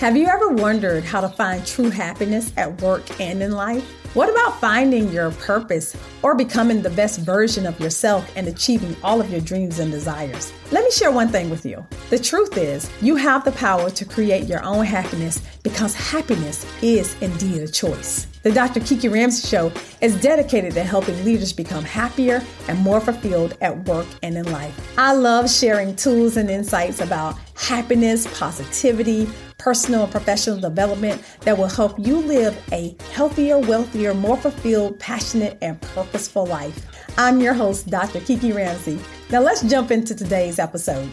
Have 0.00 0.16
you 0.16 0.28
ever 0.28 0.48
wondered 0.48 1.04
how 1.04 1.20
to 1.20 1.28
find 1.28 1.66
true 1.66 1.90
happiness 1.90 2.54
at 2.56 2.80
work 2.80 3.20
and 3.20 3.42
in 3.42 3.52
life? 3.52 3.84
What 4.14 4.30
about 4.30 4.58
finding 4.58 5.12
your 5.12 5.30
purpose 5.32 5.94
or 6.22 6.34
becoming 6.34 6.80
the 6.80 6.88
best 6.88 7.20
version 7.20 7.66
of 7.66 7.78
yourself 7.78 8.26
and 8.34 8.48
achieving 8.48 8.96
all 9.04 9.20
of 9.20 9.30
your 9.30 9.42
dreams 9.42 9.78
and 9.78 9.92
desires? 9.92 10.54
Let 10.72 10.84
me 10.84 10.90
share 10.90 11.12
one 11.12 11.28
thing 11.28 11.50
with 11.50 11.66
you. 11.66 11.86
The 12.08 12.18
truth 12.18 12.56
is, 12.56 12.90
you 13.02 13.14
have 13.16 13.44
the 13.44 13.52
power 13.52 13.90
to 13.90 14.04
create 14.06 14.46
your 14.48 14.64
own 14.64 14.86
happiness 14.86 15.42
because 15.62 15.94
happiness 15.94 16.64
is 16.82 17.14
indeed 17.20 17.60
a 17.60 17.68
choice. 17.68 18.26
The 18.42 18.52
Dr. 18.52 18.80
Kiki 18.80 19.06
Ramsey 19.08 19.46
Show 19.46 19.70
is 20.00 20.18
dedicated 20.18 20.72
to 20.72 20.82
helping 20.82 21.22
leaders 21.26 21.52
become 21.52 21.84
happier 21.84 22.42
and 22.68 22.78
more 22.78 22.98
fulfilled 22.98 23.54
at 23.60 23.86
work 23.86 24.06
and 24.22 24.34
in 24.34 24.50
life. 24.50 24.74
I 24.96 25.12
love 25.12 25.50
sharing 25.50 25.94
tools 25.94 26.38
and 26.38 26.48
insights 26.48 27.02
about 27.02 27.36
happiness, 27.54 28.26
positivity, 28.38 29.28
personal 29.58 30.04
and 30.04 30.10
professional 30.10 30.58
development 30.58 31.22
that 31.42 31.58
will 31.58 31.68
help 31.68 31.98
you 31.98 32.16
live 32.16 32.56
a 32.72 32.96
healthier, 33.12 33.58
wealthier, 33.58 34.14
more 34.14 34.38
fulfilled, 34.38 34.98
passionate, 34.98 35.58
and 35.60 35.78
purposeful 35.82 36.46
life. 36.46 36.86
I'm 37.18 37.42
your 37.42 37.52
host, 37.52 37.90
Dr. 37.90 38.20
Kiki 38.20 38.52
Ramsey. 38.52 38.98
Now 39.28 39.40
let's 39.40 39.60
jump 39.60 39.90
into 39.90 40.14
today's 40.14 40.58
episode. 40.58 41.10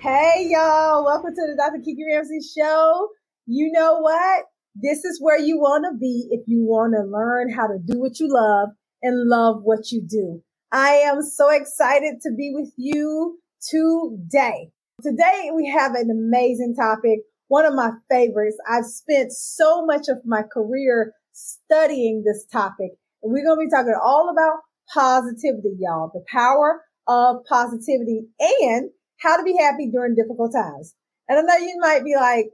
Hey, 0.00 0.48
y'all. 0.50 1.04
Welcome 1.04 1.36
to 1.36 1.46
the 1.46 1.54
Dr. 1.56 1.78
Kiki 1.84 2.02
Ramsey 2.04 2.40
Show. 2.40 3.10
You 3.46 3.70
know 3.70 4.00
what? 4.00 4.46
This 4.74 5.04
is 5.04 5.20
where 5.20 5.38
you 5.38 5.58
want 5.58 5.84
to 5.84 5.96
be 5.96 6.28
if 6.32 6.42
you 6.48 6.64
want 6.64 6.94
to 6.94 7.08
learn 7.08 7.52
how 7.52 7.68
to 7.68 7.78
do 7.78 8.00
what 8.00 8.18
you 8.18 8.26
love 8.28 8.70
and 9.02 9.28
love 9.28 9.62
what 9.62 9.92
you 9.92 10.02
do. 10.02 10.42
I 10.72 10.94
am 11.06 11.22
so 11.22 11.48
excited 11.50 12.20
to 12.22 12.30
be 12.36 12.50
with 12.52 12.72
you 12.76 13.38
today. 13.70 14.70
Today 15.00 15.50
we 15.54 15.68
have 15.68 15.94
an 15.94 16.10
amazing 16.10 16.74
topic, 16.74 17.20
one 17.46 17.64
of 17.64 17.74
my 17.74 17.92
favorites. 18.10 18.56
I've 18.68 18.86
spent 18.86 19.32
so 19.32 19.86
much 19.86 20.08
of 20.08 20.18
my 20.24 20.42
career 20.42 21.12
studying 21.32 22.24
this 22.24 22.44
topic 22.52 22.90
and 23.22 23.32
we're 23.32 23.44
going 23.44 23.58
to 23.58 23.66
be 23.66 23.70
talking 23.70 23.94
all 24.02 24.28
about 24.28 24.58
positivity, 24.92 25.76
y'all, 25.78 26.10
the 26.12 26.24
power 26.28 26.82
of 27.06 27.44
positivity 27.48 28.26
and 28.60 28.90
how 29.20 29.36
to 29.36 29.44
be 29.44 29.56
happy 29.56 29.88
during 29.92 30.16
difficult 30.16 30.52
times. 30.52 30.96
And 31.28 31.38
I 31.38 31.42
know 31.42 31.64
you 31.64 31.76
might 31.80 32.04
be 32.04 32.16
like, 32.16 32.46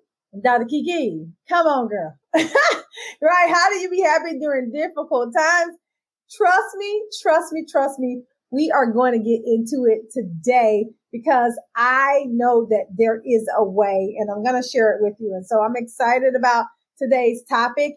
Dr. 0.42 0.64
Kiki, 0.66 1.26
come 1.48 1.66
on, 1.66 1.88
girl. 1.88 2.16
right? 2.34 3.50
How 3.52 3.70
do 3.70 3.78
you 3.78 3.90
be 3.90 4.00
happy 4.00 4.38
during 4.38 4.70
difficult 4.72 5.34
times? 5.36 5.76
Trust 6.30 6.76
me, 6.76 7.02
trust 7.20 7.52
me, 7.52 7.66
trust 7.70 7.98
me. 7.98 8.22
We 8.52 8.70
are 8.70 8.92
going 8.92 9.12
to 9.12 9.18
get 9.18 9.42
into 9.44 9.86
it 9.86 10.12
today 10.12 10.86
because 11.12 11.58
I 11.76 12.24
know 12.28 12.66
that 12.70 12.86
there 12.96 13.20
is 13.24 13.48
a 13.56 13.64
way 13.64 14.16
and 14.18 14.30
I'm 14.30 14.44
going 14.44 14.60
to 14.60 14.68
share 14.68 14.92
it 14.92 15.02
with 15.02 15.14
you. 15.18 15.32
And 15.34 15.46
so 15.46 15.60
I'm 15.62 15.76
excited 15.76 16.34
about 16.36 16.66
today's 16.98 17.42
topic. 17.48 17.96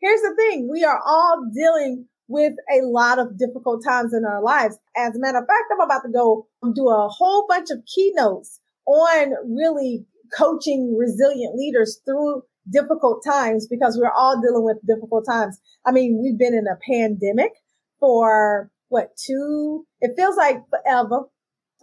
Here's 0.00 0.20
the 0.20 0.34
thing. 0.36 0.68
We 0.70 0.84
are 0.84 1.00
all 1.06 1.44
dealing 1.54 2.06
with 2.28 2.54
a 2.72 2.84
lot 2.84 3.18
of 3.18 3.38
difficult 3.38 3.84
times 3.84 4.12
in 4.14 4.24
our 4.24 4.42
lives. 4.42 4.78
As 4.96 5.14
a 5.14 5.20
matter 5.20 5.38
of 5.38 5.46
fact, 5.46 5.64
I'm 5.72 5.80
about 5.80 6.02
to 6.02 6.10
go 6.10 6.46
do 6.74 6.88
a 6.88 7.08
whole 7.08 7.46
bunch 7.48 7.70
of 7.70 7.78
keynotes 7.94 8.60
on 8.86 9.32
really 9.46 10.06
coaching 10.36 10.96
resilient 10.98 11.56
leaders 11.56 12.00
through 12.04 12.42
difficult 12.70 13.22
times 13.24 13.66
because 13.68 13.98
we're 13.98 14.10
all 14.10 14.40
dealing 14.40 14.64
with 14.64 14.78
difficult 14.86 15.24
times. 15.26 15.58
I 15.84 15.92
mean, 15.92 16.20
we've 16.22 16.38
been 16.38 16.54
in 16.54 16.66
a 16.66 16.78
pandemic 16.90 17.52
for 18.00 18.70
what, 18.88 19.16
two, 19.16 19.86
it 20.00 20.12
feels 20.16 20.36
like 20.36 20.62
forever. 20.70 21.24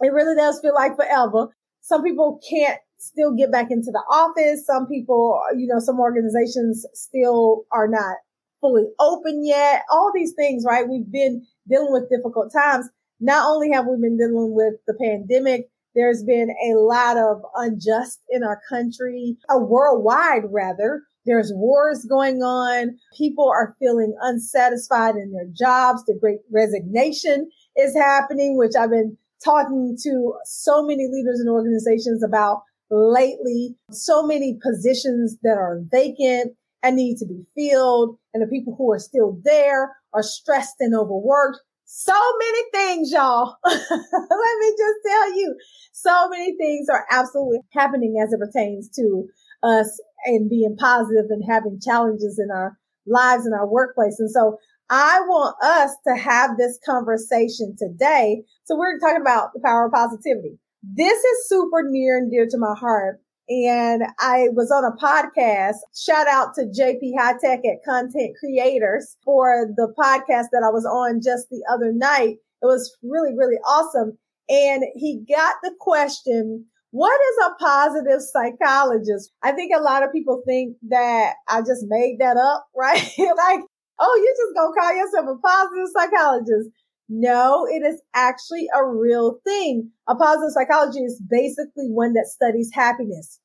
It 0.00 0.12
really 0.12 0.34
does 0.34 0.60
feel 0.60 0.74
like 0.74 0.96
forever. 0.96 1.48
Some 1.80 2.02
people 2.02 2.40
can't 2.48 2.78
still 2.98 3.34
get 3.34 3.52
back 3.52 3.70
into 3.70 3.90
the 3.90 4.02
office. 4.10 4.66
Some 4.66 4.86
people, 4.86 5.40
you 5.56 5.66
know, 5.66 5.78
some 5.78 6.00
organizations 6.00 6.86
still 6.94 7.64
are 7.70 7.88
not 7.88 8.16
fully 8.60 8.84
open 8.98 9.44
yet. 9.44 9.82
All 9.90 10.10
these 10.14 10.32
things, 10.32 10.64
right? 10.66 10.88
We've 10.88 11.10
been 11.10 11.46
dealing 11.68 11.92
with 11.92 12.10
difficult 12.10 12.52
times. 12.52 12.88
Not 13.20 13.46
only 13.46 13.70
have 13.72 13.86
we 13.86 13.96
been 14.00 14.18
dealing 14.18 14.54
with 14.54 14.74
the 14.86 14.94
pandemic, 14.94 15.68
there's 15.94 16.22
been 16.24 16.50
a 16.50 16.76
lot 16.76 17.16
of 17.16 17.42
unjust 17.56 18.20
in 18.30 18.42
our 18.42 18.60
country, 18.68 19.36
a 19.48 19.58
worldwide 19.58 20.44
rather. 20.50 21.02
There's 21.26 21.52
wars 21.54 22.04
going 22.04 22.42
on. 22.42 22.98
People 23.16 23.48
are 23.48 23.76
feeling 23.78 24.14
unsatisfied 24.20 25.16
in 25.16 25.32
their 25.32 25.46
jobs. 25.52 26.04
The 26.04 26.18
great 26.20 26.40
resignation 26.52 27.50
is 27.76 27.96
happening, 27.96 28.58
which 28.58 28.72
I've 28.78 28.90
been 28.90 29.16
talking 29.42 29.96
to 30.02 30.34
so 30.44 30.82
many 30.82 31.06
leaders 31.06 31.40
and 31.40 31.48
organizations 31.48 32.22
about 32.22 32.62
lately. 32.90 33.76
So 33.90 34.26
many 34.26 34.58
positions 34.62 35.38
that 35.42 35.56
are 35.56 35.80
vacant 35.90 36.54
and 36.82 36.96
need 36.96 37.16
to 37.18 37.26
be 37.26 37.44
filled. 37.54 38.18
And 38.34 38.42
the 38.42 38.46
people 38.46 38.74
who 38.76 38.92
are 38.92 38.98
still 38.98 39.38
there 39.44 39.96
are 40.12 40.22
stressed 40.22 40.76
and 40.80 40.94
overworked. 40.94 41.60
So 41.96 42.12
many 42.12 42.58
things, 42.72 43.12
y'all. 43.12 43.54
Let 43.64 43.78
me 43.78 44.70
just 44.76 44.98
tell 45.06 45.38
you, 45.38 45.54
so 45.92 46.28
many 46.28 46.56
things 46.56 46.88
are 46.88 47.06
absolutely 47.08 47.60
happening 47.72 48.16
as 48.20 48.32
it 48.32 48.40
pertains 48.40 48.90
to 48.96 49.28
us 49.62 50.00
and 50.26 50.50
being 50.50 50.76
positive 50.76 51.26
and 51.30 51.44
having 51.48 51.78
challenges 51.80 52.40
in 52.42 52.50
our 52.50 52.76
lives 53.06 53.46
and 53.46 53.54
our 53.54 53.68
workplace. 53.68 54.16
And 54.18 54.28
so 54.28 54.58
I 54.90 55.20
want 55.20 55.54
us 55.62 55.92
to 56.08 56.16
have 56.16 56.58
this 56.58 56.80
conversation 56.84 57.76
today. 57.78 58.42
So 58.64 58.76
we're 58.76 58.98
talking 58.98 59.22
about 59.22 59.50
the 59.54 59.60
power 59.64 59.86
of 59.86 59.92
positivity. 59.92 60.58
This 60.82 61.22
is 61.22 61.48
super 61.48 61.84
near 61.88 62.18
and 62.18 62.28
dear 62.28 62.46
to 62.50 62.58
my 62.58 62.74
heart. 62.76 63.20
And 63.48 64.04
I 64.20 64.48
was 64.52 64.70
on 64.70 64.84
a 64.84 64.96
podcast. 64.96 65.76
Shout 65.94 66.26
out 66.28 66.54
to 66.54 66.62
JP 66.62 67.12
High 67.18 67.34
Tech 67.40 67.60
at 67.64 67.84
Content 67.84 68.36
Creators 68.38 69.16
for 69.24 69.68
the 69.76 69.92
podcast 69.98 70.46
that 70.52 70.64
I 70.64 70.70
was 70.70 70.86
on 70.86 71.20
just 71.22 71.50
the 71.50 71.62
other 71.70 71.92
night. 71.92 72.36
It 72.62 72.66
was 72.66 72.96
really, 73.02 73.36
really 73.36 73.58
awesome. 73.66 74.16
And 74.48 74.84
he 74.94 75.24
got 75.28 75.56
the 75.62 75.72
question, 75.78 76.66
what 76.90 77.20
is 77.20 77.46
a 77.46 77.54
positive 77.62 78.22
psychologist? 78.22 79.32
I 79.42 79.52
think 79.52 79.72
a 79.76 79.82
lot 79.82 80.02
of 80.02 80.12
people 80.12 80.42
think 80.46 80.76
that 80.88 81.34
I 81.48 81.60
just 81.60 81.84
made 81.88 82.16
that 82.20 82.36
up, 82.36 82.66
right? 82.76 83.02
like, 83.18 83.60
oh, 83.98 84.22
you 84.22 84.34
just 84.36 84.54
gonna 84.54 84.72
call 84.78 84.96
yourself 84.96 85.26
a 85.26 85.46
positive 85.46 85.88
psychologist. 85.92 86.70
No, 87.08 87.66
it 87.66 87.82
is 87.82 88.00
actually 88.14 88.66
a 88.74 88.84
real 88.86 89.38
thing. 89.44 89.90
A 90.08 90.14
positive 90.14 90.52
psychology 90.52 91.00
is 91.00 91.20
basically 91.28 91.90
one 91.90 92.14
that 92.14 92.26
studies 92.26 92.70
happiness, 92.72 93.40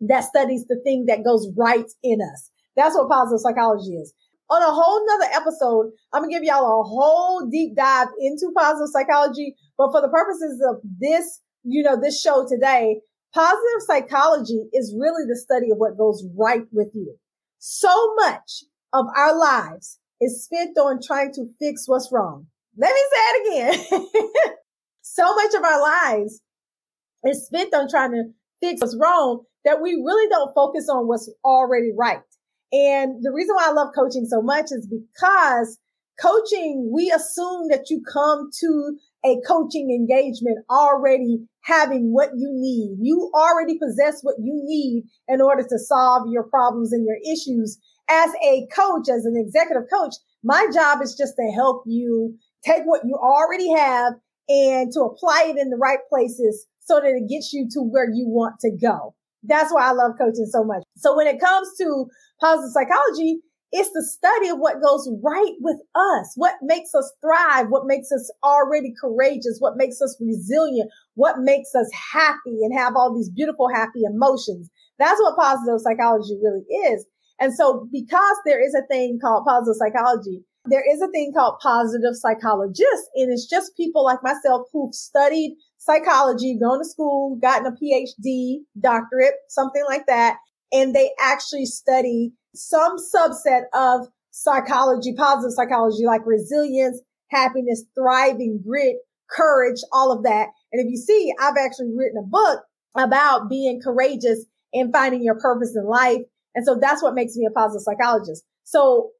that 0.00 0.24
studies 0.24 0.64
the 0.66 0.80
thing 0.82 1.04
that 1.08 1.24
goes 1.24 1.48
right 1.56 1.90
in 2.02 2.20
us. 2.22 2.50
That's 2.74 2.94
what 2.96 3.10
positive 3.10 3.40
psychology 3.40 3.96
is. 3.96 4.14
On 4.50 4.62
a 4.62 4.72
whole 4.72 5.06
nother 5.06 5.30
episode, 5.32 5.92
I'm 6.12 6.22
gonna 6.22 6.32
give 6.32 6.42
y'all 6.42 6.80
a 6.80 6.84
whole 6.84 7.46
deep 7.50 7.76
dive 7.76 8.08
into 8.18 8.50
positive 8.56 8.88
psychology. 8.88 9.56
But 9.76 9.92
for 9.92 10.00
the 10.00 10.08
purposes 10.08 10.62
of 10.68 10.80
this, 10.98 11.40
you 11.64 11.82
know, 11.82 12.00
this 12.00 12.20
show 12.20 12.46
today, 12.48 13.00
positive 13.34 13.82
psychology 13.86 14.68
is 14.72 14.94
really 14.98 15.24
the 15.26 15.36
study 15.36 15.70
of 15.70 15.78
what 15.78 15.98
goes 15.98 16.24
right 16.36 16.64
with 16.72 16.88
you. 16.94 17.16
So 17.58 18.14
much 18.16 18.64
of 18.92 19.06
our 19.16 19.38
lives 19.38 19.98
is 20.20 20.44
spent 20.44 20.78
on 20.78 21.00
trying 21.02 21.32
to 21.34 21.46
fix 21.58 21.84
what's 21.86 22.10
wrong. 22.12 22.46
Let 22.76 22.92
me 22.94 23.00
say 23.12 23.20
it 23.20 23.84
again. 23.92 24.06
so 25.02 25.34
much 25.34 25.54
of 25.54 25.62
our 25.62 25.80
lives 25.80 26.40
is 27.24 27.46
spent 27.46 27.74
on 27.74 27.88
trying 27.88 28.12
to 28.12 28.24
fix 28.60 28.80
what's 28.80 28.96
wrong 29.00 29.44
that 29.64 29.80
we 29.82 29.94
really 29.94 30.28
don't 30.28 30.54
focus 30.54 30.88
on 30.88 31.06
what's 31.06 31.30
already 31.44 31.90
right. 31.96 32.22
And 32.72 33.22
the 33.22 33.32
reason 33.32 33.54
why 33.54 33.68
I 33.68 33.72
love 33.72 33.88
coaching 33.94 34.26
so 34.28 34.40
much 34.40 34.66
is 34.72 34.88
because 34.88 35.78
coaching, 36.20 36.90
we 36.92 37.10
assume 37.10 37.68
that 37.68 37.90
you 37.90 38.02
come 38.10 38.48
to 38.60 38.96
a 39.24 39.36
coaching 39.46 39.90
engagement 39.90 40.58
already 40.70 41.46
having 41.64 42.12
what 42.12 42.30
you 42.36 42.50
need. 42.52 42.96
You 43.00 43.30
already 43.34 43.78
possess 43.78 44.20
what 44.22 44.36
you 44.38 44.62
need 44.64 45.04
in 45.28 45.40
order 45.40 45.62
to 45.62 45.78
solve 45.78 46.28
your 46.30 46.44
problems 46.44 46.92
and 46.92 47.06
your 47.06 47.18
issues. 47.32 47.78
As 48.08 48.30
a 48.44 48.66
coach, 48.74 49.08
as 49.08 49.24
an 49.24 49.36
executive 49.36 49.88
coach, 49.92 50.14
my 50.42 50.66
job 50.74 51.00
is 51.02 51.14
just 51.14 51.34
to 51.36 51.52
help 51.54 51.84
you 51.86 52.36
take 52.64 52.82
what 52.84 53.02
you 53.04 53.14
already 53.14 53.70
have 53.72 54.14
and 54.48 54.92
to 54.92 55.00
apply 55.00 55.46
it 55.48 55.58
in 55.58 55.70
the 55.70 55.76
right 55.76 56.00
places 56.08 56.66
so 56.80 56.96
that 56.96 57.06
it 57.06 57.28
gets 57.28 57.52
you 57.52 57.68
to 57.72 57.80
where 57.80 58.08
you 58.12 58.26
want 58.28 58.58
to 58.60 58.70
go. 58.70 59.14
That's 59.44 59.72
why 59.72 59.88
I 59.88 59.92
love 59.92 60.12
coaching 60.18 60.46
so 60.46 60.64
much. 60.64 60.82
So 60.96 61.16
when 61.16 61.26
it 61.26 61.40
comes 61.40 61.68
to 61.78 62.06
positive 62.40 62.72
psychology, 62.72 63.40
it's 63.72 63.90
the 63.90 64.04
study 64.04 64.50
of 64.50 64.58
what 64.58 64.82
goes 64.82 65.08
right 65.24 65.54
with 65.60 65.80
us, 65.94 66.32
what 66.36 66.56
makes 66.60 66.94
us 66.94 67.10
thrive, 67.22 67.68
what 67.70 67.86
makes 67.86 68.12
us 68.12 68.30
already 68.44 68.92
courageous, 69.00 69.56
what 69.60 69.76
makes 69.76 70.02
us 70.02 70.16
resilient, 70.20 70.90
what 71.14 71.38
makes 71.38 71.74
us 71.74 71.88
happy 72.12 72.60
and 72.62 72.78
have 72.78 72.94
all 72.94 73.14
these 73.14 73.30
beautiful, 73.30 73.68
happy 73.72 74.02
emotions. 74.04 74.68
That's 74.98 75.20
what 75.20 75.38
positive 75.38 75.80
psychology 75.80 76.38
really 76.42 76.64
is. 76.92 77.06
And 77.40 77.54
so 77.54 77.88
because 77.90 78.36
there 78.44 78.62
is 78.64 78.74
a 78.74 78.86
thing 78.86 79.18
called 79.20 79.46
positive 79.46 79.78
psychology, 79.78 80.44
there 80.66 80.84
is 80.92 81.02
a 81.02 81.08
thing 81.08 81.32
called 81.34 81.58
positive 81.60 82.14
psychologists, 82.14 83.08
and 83.16 83.32
it's 83.32 83.48
just 83.48 83.76
people 83.76 84.04
like 84.04 84.22
myself 84.22 84.68
who've 84.72 84.94
studied 84.94 85.56
psychology, 85.78 86.58
gone 86.58 86.78
to 86.78 86.84
school, 86.84 87.36
gotten 87.42 87.66
a 87.66 87.72
PhD, 87.72 88.58
doctorate, 88.80 89.34
something 89.48 89.84
like 89.88 90.06
that. 90.06 90.36
and 90.72 90.94
they 90.94 91.10
actually 91.20 91.66
study 91.66 92.32
some 92.54 92.96
subset 93.14 93.64
of 93.74 94.08
psychology, 94.30 95.14
positive 95.14 95.52
psychology, 95.52 96.04
like 96.06 96.22
resilience, 96.24 97.00
happiness, 97.30 97.84
thriving, 97.94 98.62
grit, 98.66 98.96
courage, 99.30 99.80
all 99.92 100.10
of 100.10 100.24
that. 100.24 100.48
And 100.72 100.84
if 100.84 100.90
you 100.90 100.96
see, 100.96 101.32
I've 101.40 101.56
actually 101.58 101.92
written 101.96 102.18
a 102.18 102.26
book 102.26 102.60
about 102.96 103.48
being 103.48 103.80
courageous 103.82 104.44
and 104.72 104.92
finding 104.92 105.22
your 105.22 105.38
purpose 105.38 105.76
in 105.76 105.86
life. 105.86 106.22
And 106.54 106.64
so 106.64 106.78
that's 106.80 107.02
what 107.02 107.14
makes 107.14 107.36
me 107.36 107.46
a 107.46 107.52
positive 107.52 107.82
psychologist. 107.82 108.44
So 108.64 109.10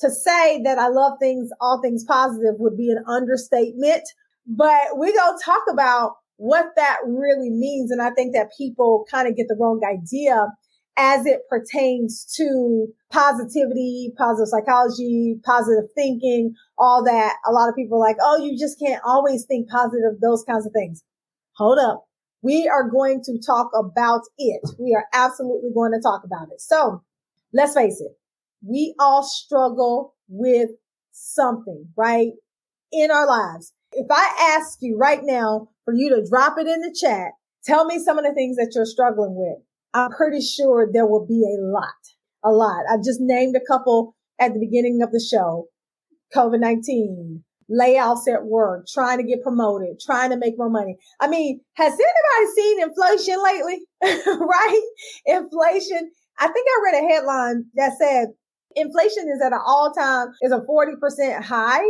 to 0.00 0.10
say 0.10 0.62
that 0.62 0.78
I 0.78 0.88
love 0.88 1.18
things, 1.20 1.50
all 1.60 1.80
things 1.82 2.04
positive 2.04 2.54
would 2.58 2.76
be 2.76 2.90
an 2.90 3.04
understatement, 3.06 4.02
but 4.46 4.80
going 4.96 5.12
to 5.12 5.44
talk 5.44 5.62
about 5.70 6.12
what 6.36 6.66
that 6.76 6.98
really 7.06 7.50
means. 7.50 7.90
And 7.90 8.00
I 8.00 8.10
think 8.10 8.34
that 8.34 8.50
people 8.56 9.04
kind 9.10 9.28
of 9.28 9.36
get 9.36 9.46
the 9.48 9.56
wrong 9.60 9.80
idea 9.84 10.48
as 10.96 11.24
it 11.26 11.40
pertains 11.48 12.26
to 12.36 12.86
positivity, 13.10 14.12
positive 14.18 14.48
psychology, 14.48 15.40
positive 15.44 15.90
thinking, 15.94 16.54
all 16.78 17.04
that. 17.04 17.36
A 17.46 17.52
lot 17.52 17.68
of 17.68 17.76
people 17.76 17.98
are 17.98 18.06
like, 18.06 18.16
oh, 18.22 18.38
you 18.42 18.58
just 18.58 18.78
can't 18.78 19.02
always 19.04 19.44
think 19.46 19.68
positive, 19.68 20.20
those 20.20 20.44
kinds 20.44 20.66
of 20.66 20.72
things. 20.72 21.02
Hold 21.56 21.78
up. 21.78 22.04
We 22.42 22.68
are 22.68 22.88
going 22.88 23.22
to 23.24 23.38
talk 23.44 23.70
about 23.74 24.22
it. 24.38 24.62
We 24.78 24.94
are 24.94 25.04
absolutely 25.12 25.70
going 25.74 25.92
to 25.92 26.00
talk 26.02 26.22
about 26.24 26.48
it. 26.52 26.60
So 26.60 27.02
let's 27.52 27.74
face 27.74 28.00
it. 28.00 28.12
We 28.66 28.94
all 28.98 29.22
struggle 29.22 30.14
with 30.28 30.70
something, 31.12 31.88
right? 31.96 32.32
In 32.92 33.10
our 33.10 33.26
lives. 33.26 33.72
If 33.92 34.06
I 34.10 34.56
ask 34.56 34.78
you 34.80 34.96
right 34.96 35.20
now 35.22 35.68
for 35.84 35.94
you 35.94 36.10
to 36.10 36.28
drop 36.28 36.58
it 36.58 36.66
in 36.66 36.80
the 36.80 36.96
chat, 36.98 37.32
tell 37.64 37.84
me 37.84 37.98
some 37.98 38.18
of 38.18 38.24
the 38.24 38.34
things 38.34 38.56
that 38.56 38.72
you're 38.74 38.86
struggling 38.86 39.34
with. 39.34 39.58
I'm 39.92 40.10
pretty 40.10 40.40
sure 40.40 40.88
there 40.92 41.06
will 41.06 41.26
be 41.26 41.42
a 41.42 41.60
lot, 41.60 41.88
a 42.44 42.50
lot. 42.50 42.84
I 42.90 42.96
just 42.98 43.20
named 43.20 43.56
a 43.56 43.66
couple 43.66 44.14
at 44.38 44.52
the 44.54 44.60
beginning 44.60 45.02
of 45.02 45.10
the 45.10 45.20
show. 45.20 45.66
COVID-19, 46.34 47.42
layoffs 47.70 48.32
at 48.32 48.44
work, 48.44 48.86
trying 48.86 49.18
to 49.18 49.24
get 49.24 49.42
promoted, 49.42 49.98
trying 50.00 50.30
to 50.30 50.36
make 50.36 50.54
more 50.56 50.70
money. 50.70 50.96
I 51.20 51.28
mean, 51.28 51.60
has 51.74 51.92
anybody 51.92 52.52
seen 52.54 52.82
inflation 52.82 53.42
lately? 53.42 53.80
right? 54.40 54.82
Inflation. 55.26 56.10
I 56.38 56.48
think 56.48 56.66
I 56.68 56.80
read 56.84 57.04
a 57.04 57.08
headline 57.12 57.64
that 57.74 57.92
said 57.98 58.28
inflation 58.74 59.28
is 59.34 59.42
at 59.44 59.52
an 59.52 59.60
all 59.64 59.92
time 59.92 60.28
is 60.42 60.52
a 60.52 60.60
40% 60.60 61.42
high 61.42 61.82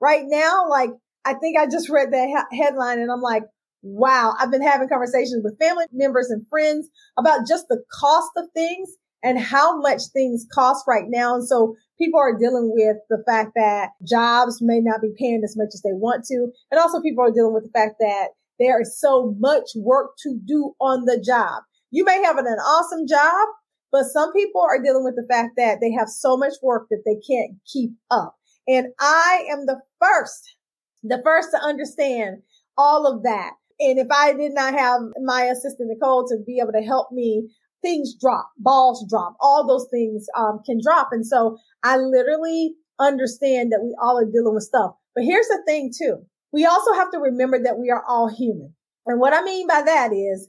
right 0.00 0.24
now. 0.26 0.68
Like, 0.68 0.90
I 1.24 1.34
think 1.34 1.58
I 1.58 1.66
just 1.66 1.88
read 1.88 2.12
that 2.12 2.46
headline 2.52 3.00
and 3.00 3.10
I'm 3.10 3.20
like, 3.20 3.42
wow, 3.82 4.34
I've 4.38 4.50
been 4.50 4.62
having 4.62 4.88
conversations 4.88 5.42
with 5.44 5.58
family 5.58 5.84
members 5.92 6.30
and 6.30 6.46
friends 6.48 6.88
about 7.18 7.46
just 7.46 7.66
the 7.68 7.82
cost 7.92 8.30
of 8.36 8.46
things 8.54 8.90
and 9.22 9.38
how 9.38 9.78
much 9.80 10.02
things 10.12 10.46
cost 10.52 10.84
right 10.86 11.06
now. 11.06 11.34
And 11.34 11.46
so 11.46 11.74
people 11.98 12.20
are 12.20 12.38
dealing 12.38 12.70
with 12.72 12.96
the 13.10 13.22
fact 13.26 13.52
that 13.56 13.90
jobs 14.08 14.58
may 14.60 14.80
not 14.80 15.00
be 15.00 15.12
paying 15.18 15.42
as 15.44 15.56
much 15.56 15.70
as 15.74 15.82
they 15.82 15.92
want 15.92 16.24
to. 16.26 16.50
And 16.70 16.80
also 16.80 17.00
people 17.00 17.24
are 17.24 17.32
dealing 17.32 17.54
with 17.54 17.64
the 17.64 17.78
fact 17.78 17.96
that 18.00 18.28
there 18.58 18.80
is 18.80 18.98
so 18.98 19.34
much 19.38 19.70
work 19.76 20.12
to 20.22 20.38
do 20.44 20.72
on 20.80 21.04
the 21.04 21.22
job. 21.24 21.62
You 21.90 22.04
may 22.04 22.22
have 22.22 22.38
an, 22.38 22.46
an 22.46 22.58
awesome 22.58 23.06
job, 23.08 23.48
but 23.90 24.04
some 24.04 24.32
people 24.32 24.60
are 24.60 24.82
dealing 24.82 25.04
with 25.04 25.16
the 25.16 25.26
fact 25.28 25.52
that 25.56 25.78
they 25.80 25.92
have 25.92 26.08
so 26.08 26.36
much 26.36 26.54
work 26.62 26.88
that 26.90 27.02
they 27.04 27.16
can't 27.26 27.56
keep 27.70 27.90
up. 28.10 28.36
And 28.66 28.88
I 29.00 29.46
am 29.50 29.66
the 29.66 29.80
first, 30.00 30.56
the 31.02 31.20
first 31.24 31.50
to 31.52 31.58
understand 31.58 32.42
all 32.76 33.06
of 33.06 33.22
that. 33.22 33.52
And 33.80 33.98
if 33.98 34.08
I 34.10 34.32
did 34.32 34.52
not 34.54 34.74
have 34.74 35.00
my 35.22 35.44
assistant 35.44 35.88
Nicole 35.88 36.26
to 36.28 36.36
be 36.46 36.58
able 36.60 36.72
to 36.72 36.86
help 36.86 37.12
me, 37.12 37.48
things 37.80 38.14
drop, 38.20 38.50
balls 38.58 39.06
drop, 39.08 39.36
all 39.40 39.66
those 39.66 39.86
things 39.90 40.26
um, 40.36 40.60
can 40.66 40.80
drop. 40.82 41.08
And 41.12 41.24
so 41.24 41.58
I 41.82 41.96
literally 41.96 42.74
understand 42.98 43.72
that 43.72 43.82
we 43.82 43.94
all 44.02 44.18
are 44.18 44.30
dealing 44.30 44.54
with 44.54 44.64
stuff. 44.64 44.92
But 45.14 45.24
here's 45.24 45.46
the 45.46 45.62
thing 45.66 45.92
too. 45.96 46.18
We 46.52 46.64
also 46.66 46.92
have 46.94 47.10
to 47.12 47.18
remember 47.18 47.62
that 47.62 47.78
we 47.78 47.90
are 47.90 48.02
all 48.06 48.28
human. 48.28 48.74
And 49.06 49.20
what 49.20 49.32
I 49.32 49.42
mean 49.42 49.66
by 49.66 49.82
that 49.82 50.12
is 50.12 50.48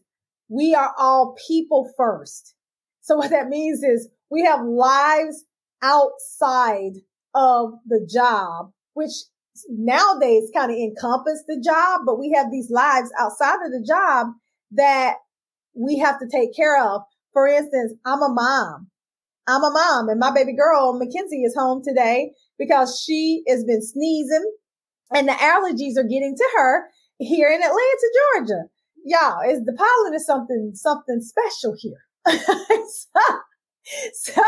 we 0.50 0.74
are 0.74 0.94
all 0.98 1.36
people 1.48 1.92
first. 1.96 2.56
So 3.10 3.16
what 3.16 3.32
that 3.32 3.48
means 3.48 3.82
is 3.82 4.08
we 4.30 4.44
have 4.44 4.64
lives 4.64 5.44
outside 5.82 6.94
of 7.34 7.72
the 7.88 8.08
job, 8.08 8.72
which 8.94 9.10
nowadays 9.68 10.52
kind 10.56 10.72
of 10.72 10.78
encompass 10.78 11.44
the 11.48 11.60
job, 11.60 12.02
but 12.06 12.20
we 12.20 12.32
have 12.38 12.52
these 12.52 12.70
lives 12.70 13.12
outside 13.18 13.66
of 13.66 13.72
the 13.72 13.84
job 13.84 14.28
that 14.74 15.16
we 15.74 15.98
have 15.98 16.20
to 16.20 16.28
take 16.32 16.56
care 16.56 16.80
of. 16.80 17.02
For 17.34 17.48
instance, 17.48 17.94
I'm 18.06 18.22
a 18.22 18.30
mom. 18.30 18.92
I'm 19.48 19.64
a 19.64 19.72
mom 19.72 20.10
and 20.10 20.20
my 20.20 20.32
baby 20.32 20.56
girl, 20.56 20.94
Mackenzie 20.94 21.42
is 21.42 21.56
home 21.58 21.82
today 21.84 22.34
because 22.60 23.04
she 23.04 23.42
has 23.48 23.64
been 23.64 23.82
sneezing 23.82 24.54
and 25.12 25.28
the 25.28 25.34
allergies 25.34 25.98
are 25.98 26.08
getting 26.08 26.36
to 26.38 26.50
her 26.58 26.84
here 27.18 27.50
in 27.50 27.64
Atlanta, 27.64 28.10
Georgia. 28.36 28.64
Y'all, 29.04 29.42
is 29.50 29.66
the 29.66 29.74
pollen 29.76 30.14
is 30.14 30.28
something, 30.28 30.74
something 30.76 31.22
special 31.22 31.76
here. 31.76 32.04
So, 32.28 33.22
so 34.14 34.42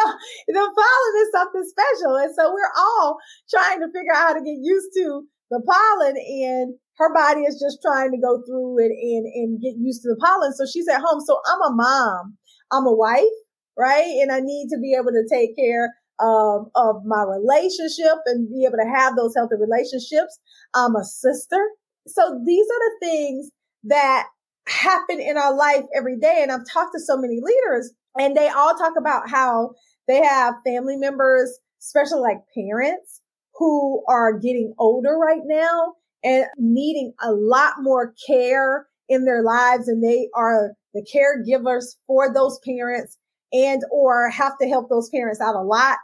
the 0.48 0.72
pollen 0.76 1.16
is 1.22 1.32
something 1.32 1.64
special. 1.64 2.16
And 2.18 2.34
so 2.36 2.54
we're 2.54 2.76
all 2.78 3.18
trying 3.50 3.80
to 3.80 3.88
figure 3.88 4.14
out 4.14 4.28
how 4.28 4.34
to 4.34 4.44
get 4.44 4.58
used 4.62 4.90
to 4.98 5.24
the 5.52 5.62
pollen 5.68 6.16
and 6.16 6.76
her 6.98 7.14
body 7.14 7.42
is 7.42 7.60
just 7.60 7.82
trying 7.82 8.12
to 8.12 8.18
go 8.18 8.42
through 8.48 8.80
it 8.80 8.92
and, 8.92 9.26
and 9.26 9.62
get 9.62 9.76
used 9.78 10.02
to 10.04 10.10
the 10.10 10.20
pollen. 10.24 10.54
So 10.54 10.66
she's 10.66 10.88
at 10.88 11.02
home. 11.02 11.20
So 11.20 11.40
I'm 11.46 11.74
a 11.74 11.76
mom. 11.76 12.38
I'm 12.72 12.86
a 12.86 12.96
wife, 12.96 13.38
right? 13.78 14.08
And 14.22 14.32
I 14.32 14.40
need 14.40 14.70
to 14.70 14.80
be 14.80 14.96
able 14.96 15.12
to 15.12 15.28
take 15.30 15.56
care 15.58 15.94
of, 16.20 16.68
of 16.76 17.04
my 17.06 17.24
relationship 17.24 18.22
and 18.28 18.48
be 18.50 18.66
able 18.66 18.78
to 18.78 18.90
have 18.90 19.16
those 19.16 19.34
healthy 19.36 19.56
relationships. 19.60 20.40
I'm 20.74 20.96
a 20.96 21.04
sister. 21.04 21.60
So 22.08 22.40
these 22.46 22.66
are 22.66 22.84
the 22.90 22.96
things 23.02 23.50
that 23.86 24.28
happen 24.72 25.20
in 25.20 25.38
our 25.38 25.56
life 25.56 25.84
every 25.96 26.18
day. 26.18 26.40
And 26.42 26.52
I've 26.52 26.68
talked 26.72 26.94
to 26.94 27.00
so 27.00 27.18
many 27.18 27.40
leaders 27.42 27.92
and 28.18 28.36
they 28.36 28.50
all 28.50 28.76
talk 28.76 28.94
about 28.98 29.30
how 29.30 29.72
they 30.08 30.22
have 30.24 30.56
family 30.66 30.98
members, 30.98 31.60
especially 31.82 32.22
like 32.22 32.38
parents 32.56 33.22
who 33.56 34.04
are 34.08 34.38
getting 34.40 34.74
older 34.80 35.18
right 35.18 35.42
now 35.46 35.94
and 36.24 36.46
needing 36.58 37.14
a 37.22 37.32
lot 37.32 37.76
more 37.80 38.14
care 38.28 38.88
in 39.08 39.26
their 39.26 39.44
lives. 39.44 39.88
And 39.88 40.04
they 40.04 40.30
are 40.36 40.74
the 40.94 41.06
caregivers 41.06 41.96
for 42.08 42.34
those 42.34 42.60
parents 42.66 43.18
and 43.54 43.82
or 43.92 44.30
have 44.30 44.58
to 44.62 44.68
help 44.68 44.90
those 44.90 45.10
parents 45.10 45.42
out 45.42 45.56
a 45.56 45.62
lot. 45.62 45.98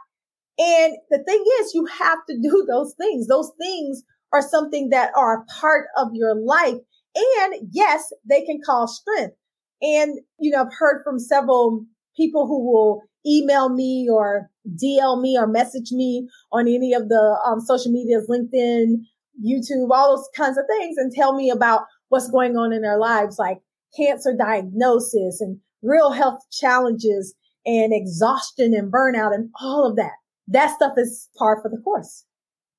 And 0.58 0.96
the 1.10 1.22
thing 1.22 1.44
is, 1.60 1.74
you 1.74 1.86
have 1.86 2.18
to 2.28 2.38
do 2.40 2.66
those 2.68 2.94
things. 2.94 3.26
Those 3.26 3.50
things 3.60 4.02
are 4.32 4.42
something 4.42 4.90
that 4.90 5.12
are 5.16 5.44
part 5.60 5.86
of 5.96 6.08
your 6.12 6.34
life. 6.34 6.76
And 7.18 7.68
yes, 7.72 8.12
they 8.28 8.44
can 8.44 8.60
cause 8.64 9.00
strength. 9.00 9.34
And, 9.82 10.18
you 10.38 10.50
know, 10.50 10.62
I've 10.62 10.74
heard 10.78 11.02
from 11.04 11.18
several 11.18 11.84
people 12.16 12.46
who 12.46 12.64
will 12.64 13.02
email 13.26 13.68
me 13.68 14.08
or 14.10 14.50
DL 14.66 15.20
me 15.20 15.36
or 15.38 15.46
message 15.46 15.92
me 15.92 16.28
on 16.52 16.68
any 16.68 16.92
of 16.94 17.08
the 17.08 17.38
um, 17.46 17.60
social 17.60 17.92
medias, 17.92 18.28
LinkedIn, 18.28 19.02
YouTube, 19.44 19.88
all 19.90 20.16
those 20.16 20.28
kinds 20.36 20.58
of 20.58 20.64
things 20.68 20.96
and 20.96 21.12
tell 21.12 21.34
me 21.34 21.50
about 21.50 21.82
what's 22.08 22.30
going 22.30 22.56
on 22.56 22.72
in 22.72 22.82
their 22.82 22.98
lives, 22.98 23.38
like 23.38 23.58
cancer 23.96 24.34
diagnosis 24.36 25.40
and 25.40 25.58
real 25.82 26.10
health 26.10 26.40
challenges 26.50 27.34
and 27.64 27.92
exhaustion 27.92 28.74
and 28.74 28.92
burnout 28.92 29.34
and 29.34 29.50
all 29.60 29.88
of 29.88 29.96
that. 29.96 30.12
That 30.48 30.74
stuff 30.74 30.94
is 30.96 31.28
par 31.36 31.60
for 31.62 31.68
the 31.68 31.80
course. 31.82 32.24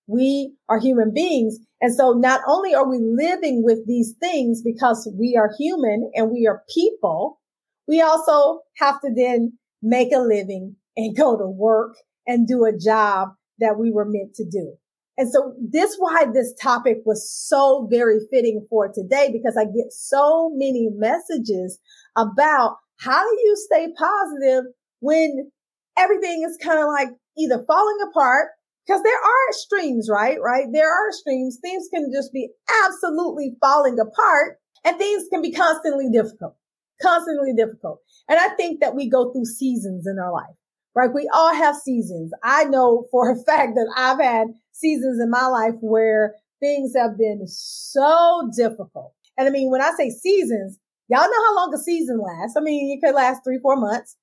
We 0.09 0.55
are 0.67 0.79
human 0.79 1.13
beings. 1.13 1.59
And 1.81 1.93
so 1.93 2.13
not 2.13 2.41
only 2.47 2.73
are 2.73 2.89
we 2.89 2.99
living 2.99 3.63
with 3.63 3.85
these 3.85 4.15
things 4.19 4.61
because 4.63 5.11
we 5.17 5.37
are 5.37 5.51
human 5.57 6.11
and 6.15 6.31
we 6.31 6.47
are 6.47 6.63
people, 6.73 7.39
we 7.87 8.01
also 8.01 8.61
have 8.77 8.99
to 9.01 9.11
then 9.15 9.53
make 9.81 10.11
a 10.11 10.19
living 10.19 10.75
and 10.97 11.15
go 11.15 11.37
to 11.37 11.47
work 11.47 11.95
and 12.25 12.47
do 12.47 12.65
a 12.65 12.77
job 12.77 13.29
that 13.59 13.77
we 13.77 13.91
were 13.91 14.05
meant 14.05 14.33
to 14.35 14.45
do. 14.49 14.73
And 15.17 15.29
so 15.31 15.53
this 15.59 15.95
why 15.99 16.25
this 16.33 16.53
topic 16.61 16.99
was 17.05 17.29
so 17.29 17.87
very 17.91 18.19
fitting 18.31 18.65
for 18.69 18.87
today 18.87 19.29
because 19.31 19.57
I 19.57 19.65
get 19.65 19.91
so 19.91 20.49
many 20.53 20.89
messages 20.95 21.77
about 22.15 22.77
how 22.99 23.21
do 23.21 23.37
you 23.43 23.55
stay 23.57 23.87
positive 23.97 24.63
when 25.01 25.51
everything 25.97 26.45
is 26.47 26.57
kind 26.63 26.79
of 26.79 26.87
like 26.87 27.09
either 27.37 27.63
falling 27.67 27.97
apart 28.09 28.49
because 28.89 29.03
there 29.03 29.13
are 29.13 29.49
extremes, 29.49 30.09
right? 30.11 30.37
Right. 30.41 30.65
There 30.73 30.89
are 30.89 31.09
extremes. 31.09 31.59
Things 31.61 31.87
can 31.93 32.11
just 32.11 32.33
be 32.33 32.49
absolutely 32.85 33.55
falling 33.61 33.99
apart 33.99 34.57
and 34.83 34.97
things 34.97 35.27
can 35.31 35.43
be 35.43 35.51
constantly 35.51 36.09
difficult 36.11 36.55
constantly 37.01 37.53
difficult. 37.53 37.99
And 38.27 38.39
I 38.39 38.49
think 38.49 38.81
that 38.81 38.95
we 38.95 39.09
go 39.09 39.31
through 39.31 39.45
seasons 39.45 40.05
in 40.05 40.19
our 40.19 40.31
life, 40.31 40.55
right? 40.95 41.09
We 41.13 41.29
all 41.33 41.53
have 41.53 41.75
seasons. 41.75 42.31
I 42.43 42.65
know 42.65 43.05
for 43.11 43.31
a 43.31 43.35
fact 43.45 43.75
that 43.75 43.91
I've 43.95 44.19
had 44.19 44.47
seasons 44.71 45.21
in 45.21 45.29
my 45.29 45.47
life 45.47 45.75
where 45.81 46.35
things 46.59 46.93
have 46.95 47.17
been 47.17 47.43
so 47.47 48.49
difficult. 48.55 49.13
And 49.37 49.47
I 49.47 49.51
mean, 49.51 49.71
when 49.71 49.81
I 49.81 49.91
say 49.97 50.09
seasons, 50.09 50.77
y'all 51.07 51.21
know 51.21 51.45
how 51.47 51.55
long 51.55 51.73
a 51.73 51.77
season 51.77 52.19
lasts. 52.21 52.57
I 52.57 52.61
mean, 52.61 52.97
it 52.97 53.05
could 53.05 53.15
last 53.15 53.41
three, 53.43 53.59
four 53.61 53.77
months. 53.77 54.17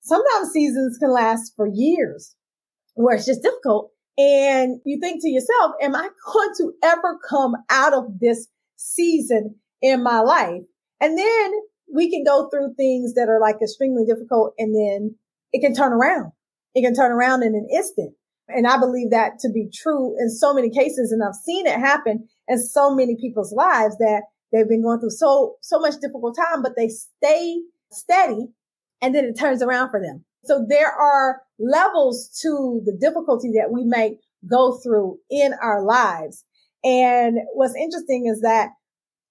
sometimes 0.00 0.50
seasons 0.50 0.98
can 0.98 1.10
last 1.10 1.52
for 1.56 1.66
years 1.66 2.34
where 2.94 3.16
it's 3.16 3.26
just 3.26 3.42
difficult. 3.42 3.92
And 4.18 4.80
you 4.84 4.98
think 4.98 5.22
to 5.22 5.28
yourself, 5.28 5.72
am 5.80 5.94
I 5.94 6.08
going 6.32 6.50
to 6.58 6.72
ever 6.82 7.18
come 7.28 7.54
out 7.70 7.94
of 7.94 8.18
this 8.20 8.48
season 8.76 9.54
in 9.80 10.02
my 10.02 10.18
life? 10.18 10.62
And 11.00 11.16
then 11.16 11.52
we 11.94 12.10
can 12.10 12.24
go 12.24 12.50
through 12.50 12.74
things 12.74 13.14
that 13.14 13.28
are 13.28 13.40
like 13.40 13.56
extremely 13.62 14.04
difficult 14.04 14.54
and 14.58 14.74
then 14.74 15.14
it 15.52 15.60
can 15.60 15.72
turn 15.72 15.92
around. 15.92 16.32
It 16.74 16.82
can 16.82 16.94
turn 16.94 17.12
around 17.12 17.44
in 17.44 17.54
an 17.54 17.68
instant. 17.72 18.14
And 18.48 18.66
I 18.66 18.78
believe 18.78 19.10
that 19.10 19.38
to 19.40 19.50
be 19.50 19.70
true 19.72 20.16
in 20.18 20.30
so 20.30 20.52
many 20.52 20.70
cases. 20.70 21.12
And 21.12 21.22
I've 21.22 21.34
seen 21.34 21.66
it 21.66 21.78
happen 21.78 22.28
in 22.48 22.58
so 22.58 22.94
many 22.94 23.16
people's 23.20 23.52
lives 23.52 23.96
that 23.98 24.22
they've 24.52 24.68
been 24.68 24.82
going 24.82 25.00
through 25.00 25.10
so, 25.10 25.56
so 25.60 25.78
much 25.78 25.94
difficult 26.00 26.36
time, 26.36 26.62
but 26.62 26.72
they 26.76 26.88
stay 26.88 27.60
steady 27.92 28.48
and 29.00 29.14
then 29.14 29.24
it 29.24 29.38
turns 29.38 29.62
around 29.62 29.90
for 29.90 30.00
them. 30.00 30.24
So 30.48 30.64
there 30.66 30.90
are 30.90 31.42
levels 31.58 32.30
to 32.42 32.80
the 32.86 32.96
difficulty 32.98 33.52
that 33.52 33.70
we 33.70 33.84
may 33.84 34.16
go 34.50 34.78
through 34.78 35.18
in 35.30 35.52
our 35.62 35.84
lives. 35.84 36.44
And 36.82 37.36
what's 37.52 37.74
interesting 37.74 38.26
is 38.26 38.40
that 38.40 38.70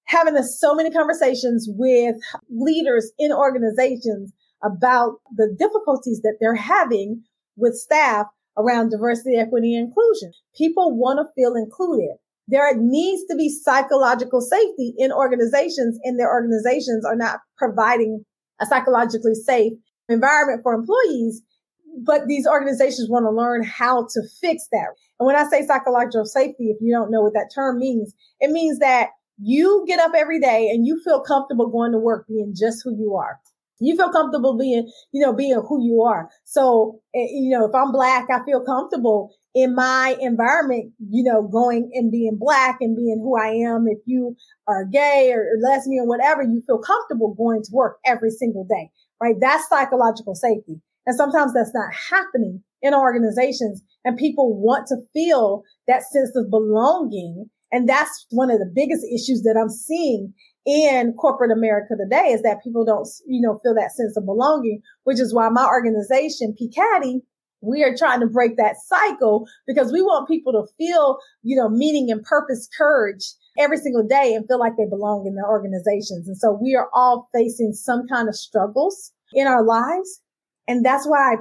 having 0.06 0.38
a, 0.38 0.44
so 0.44 0.76
many 0.76 0.92
conversations 0.92 1.68
with 1.72 2.16
leaders 2.52 3.12
in 3.18 3.32
organizations 3.32 4.32
about 4.64 5.16
the 5.36 5.56
difficulties 5.58 6.22
that 6.22 6.38
they're 6.40 6.56
having 6.56 7.24
with 7.56 7.76
staff 7.76 8.28
around 8.56 8.92
diversity, 8.92 9.38
equity, 9.38 9.76
and 9.76 9.88
inclusion. 9.88 10.32
People 10.56 10.96
want 10.96 11.18
to 11.18 11.34
feel 11.34 11.56
included. 11.56 12.16
There 12.48 12.72
needs 12.78 13.24
to 13.30 13.36
be 13.36 13.50
psychological 13.50 14.40
safety 14.40 14.94
in 14.98 15.12
organizations 15.12 16.00
and 16.04 16.20
their 16.20 16.32
organizations 16.32 17.06
are 17.06 17.16
not 17.16 17.40
providing 17.58 18.24
a 18.62 18.68
psychologically 18.68 19.36
safe 19.36 19.74
environment 20.10 20.62
for 20.64 20.74
employees. 20.74 21.42
But 22.00 22.28
these 22.28 22.46
organizations 22.46 23.10
want 23.10 23.26
to 23.26 23.32
learn 23.32 23.64
how 23.64 24.04
to 24.04 24.22
fix 24.40 24.68
that. 24.72 24.90
And 25.20 25.26
when 25.26 25.36
I 25.36 25.50
say 25.50 25.66
psychological 25.66 26.26
safety, 26.26 26.70
if 26.70 26.78
you 26.80 26.94
don't 26.94 27.12
know 27.12 27.22
what 27.22 27.34
that 27.34 27.50
term 27.54 27.80
means, 27.80 28.14
it 28.40 28.52
means 28.52 28.80
that 28.80 29.10
you 29.40 29.84
get 29.88 30.00
up 30.00 30.12
every 30.16 30.40
day 30.40 30.70
and 30.70 30.86
you 30.86 31.02
feel 31.04 31.22
comfortable 31.22 31.70
going 31.70 31.92
to 31.92 31.98
work 31.98 32.28
being 32.28 32.54
just 32.56 32.82
who 32.84 32.96
you 32.98 33.16
are. 33.16 33.40
You 33.80 33.96
feel 33.96 34.12
comfortable 34.12 34.58
being, 34.58 34.92
you 35.12 35.24
know, 35.24 35.34
being 35.34 35.62
who 35.68 35.84
you 35.84 36.02
are. 36.04 36.30
So, 36.46 37.00
eh, 37.16 37.28
you 37.30 37.50
know, 37.50 37.66
if 37.66 37.76
I'm 37.76 37.92
black, 37.92 38.28
I 38.32 38.44
feel 38.44 38.64
comfortable 38.64 39.32
in 39.54 39.76
my 39.76 40.16
environment, 40.20 40.94
you 41.10 41.24
know, 41.24 41.44
going 41.44 41.92
and 41.94 42.12
being 42.12 42.38
black 42.40 42.78
and 42.82 42.96
being 42.96 43.20
who 43.22 43.38
I 43.38 43.50
am. 43.70 43.86
If 43.88 44.00
you 44.06 44.36
are 44.68 44.86
gay 44.86 45.32
or, 45.32 45.46
lesbian 45.62 45.64
or 45.64 45.72
lesbian, 45.72 46.08
whatever, 46.08 46.42
you 46.42 46.64
feel 46.66 46.80
comfortable 46.80 47.36
going 47.36 47.64
to 47.64 47.70
work 47.72 47.98
every 48.06 48.32
single 48.32 48.66
day, 48.66 48.90
right? 49.22 49.36
That's 49.40 49.68
psychological 49.68 50.36
safety. 50.36 50.82
And 51.06 51.16
sometimes 51.16 51.54
that's 51.54 51.74
not 51.74 51.94
happening 51.94 52.62
in 52.82 52.94
organizations 52.94 53.82
and 54.04 54.18
people 54.18 54.60
want 54.60 54.88
to 54.88 54.98
feel 55.14 55.64
that 55.88 56.04
sense 56.04 56.36
of 56.36 56.50
belonging. 56.50 57.50
And 57.72 57.88
that's 57.88 58.26
one 58.30 58.52
of 58.52 58.60
the 58.60 58.72
biggest 58.74 59.06
issues 59.06 59.44
that 59.44 59.58
I'm 59.60 59.70
seeing 59.70 60.34
in 60.66 61.14
corporate 61.14 61.52
America 61.52 61.96
today 61.98 62.32
is 62.32 62.42
that 62.44 62.64
people 62.64 62.86
don't, 62.86 63.08
you 63.26 63.42
know, 63.42 63.60
feel 63.64 63.74
that 63.76 63.94
sense 63.94 64.18
of 64.18 64.26
belonging, 64.26 64.82
which 65.06 65.20
is 65.20 65.34
why 65.34 65.50
my 65.50 65.66
organization, 65.66 66.56
PCADI, 66.62 67.22
we 67.62 67.84
are 67.84 67.96
trying 67.96 68.20
to 68.20 68.28
break 68.28 68.58
that 68.58 68.76
cycle 68.86 69.48
because 69.66 69.92
we 69.92 70.02
want 70.02 70.28
people 70.28 70.54
to 70.54 70.68
feel, 70.78 71.18
you 71.42 71.56
know, 71.56 71.70
meaning 71.70 72.12
and 72.12 72.24
purpose, 72.24 72.70
courage 72.78 73.34
every 73.58 73.78
single 73.78 74.06
day 74.08 74.34
and 74.34 74.48
feel 74.48 74.60
like 74.60 74.74
they 74.78 74.86
belong 74.86 75.26
in 75.26 75.36
their 75.36 75.50
organizations. 75.50 76.28
And 76.28 76.38
so 76.38 76.58
we 76.62 76.76
are 76.76 76.90
all 76.94 77.30
facing 77.34 77.74
some 77.74 78.08
kind 78.08 78.28
of 78.28 78.36
struggles 78.36 79.12
in 79.34 79.48
our 79.48 79.64
lives. 79.64 80.22
And 80.68 80.86
that's 80.86 81.08
why 81.08 81.36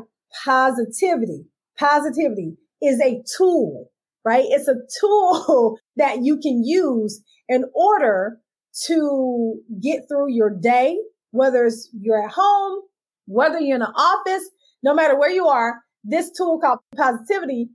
positivity, 0.44 1.46
positivity 1.78 2.56
is 2.82 3.00
a 3.00 3.22
tool, 3.36 3.90
right? 4.24 4.44
It's 4.46 4.68
a 4.68 4.76
tool 5.00 5.78
that 5.96 6.18
you 6.22 6.38
can 6.38 6.62
use 6.64 7.22
in 7.48 7.64
order 7.74 8.38
to 8.86 9.54
get 9.82 10.02
through 10.08 10.32
your 10.32 10.50
day, 10.50 10.98
whether 11.30 11.64
it's 11.64 11.88
you're 11.98 12.22
at 12.22 12.32
home, 12.32 12.82
whether 13.26 13.58
you're 13.58 13.76
in 13.76 13.82
an 13.82 13.88
office, 13.88 14.50
no 14.82 14.94
matter 14.94 15.18
where 15.18 15.30
you 15.30 15.46
are, 15.46 15.80
this 16.04 16.30
tool 16.36 16.60
called 16.60 16.78
positivity 16.96 17.68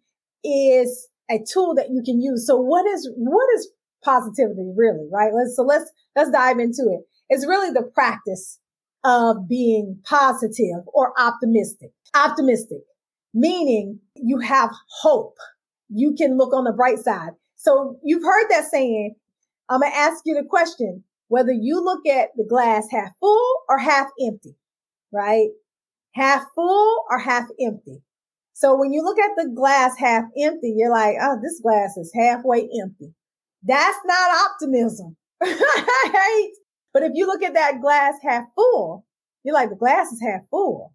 is 0.43 1.09
a 1.29 1.39
tool 1.51 1.73
that 1.75 1.89
you 1.89 2.01
can 2.05 2.21
use. 2.21 2.45
So 2.45 2.57
what 2.57 2.85
is, 2.85 3.09
what 3.15 3.47
is 3.55 3.69
positivity 4.03 4.71
really, 4.75 5.07
right? 5.11 5.31
Let's, 5.33 5.55
so 5.55 5.63
let's, 5.63 5.89
let's 6.15 6.31
dive 6.31 6.59
into 6.59 6.83
it. 6.91 7.01
It's 7.29 7.47
really 7.47 7.71
the 7.71 7.89
practice 7.93 8.59
of 9.03 9.47
being 9.47 9.99
positive 10.05 10.83
or 10.93 11.13
optimistic. 11.19 11.91
Optimistic, 12.13 12.81
meaning 13.33 13.99
you 14.15 14.39
have 14.39 14.71
hope. 15.01 15.37
You 15.89 16.13
can 16.17 16.37
look 16.37 16.53
on 16.53 16.65
the 16.65 16.73
bright 16.73 16.99
side. 16.99 17.31
So 17.55 17.97
you've 18.03 18.23
heard 18.23 18.47
that 18.49 18.65
saying, 18.69 19.15
I'm 19.69 19.79
going 19.79 19.91
to 19.91 19.97
ask 19.97 20.23
you 20.25 20.35
the 20.35 20.47
question, 20.47 21.03
whether 21.29 21.53
you 21.53 21.81
look 21.81 22.05
at 22.05 22.29
the 22.35 22.43
glass 22.43 22.87
half 22.91 23.11
full 23.19 23.53
or 23.69 23.77
half 23.77 24.07
empty, 24.21 24.55
right? 25.13 25.47
Half 26.13 26.43
full 26.53 27.03
or 27.09 27.19
half 27.19 27.45
empty. 27.59 28.01
So 28.53 28.77
when 28.77 28.91
you 28.91 29.01
look 29.01 29.17
at 29.17 29.31
the 29.37 29.49
glass 29.55 29.97
half 29.97 30.25
empty, 30.37 30.73
you're 30.75 30.91
like, 30.91 31.15
oh, 31.21 31.37
this 31.41 31.61
glass 31.61 31.95
is 31.97 32.11
halfway 32.13 32.67
empty. 32.83 33.13
That's 33.63 33.99
not 34.05 34.49
optimism, 34.49 35.17
right? 35.41 36.49
But 36.93 37.03
if 37.03 37.11
you 37.13 37.27
look 37.27 37.43
at 37.43 37.53
that 37.53 37.81
glass 37.81 38.15
half 38.23 38.45
full, 38.55 39.05
you're 39.43 39.55
like, 39.55 39.69
the 39.69 39.75
glass 39.75 40.11
is 40.11 40.21
half 40.21 40.41
full. 40.49 40.93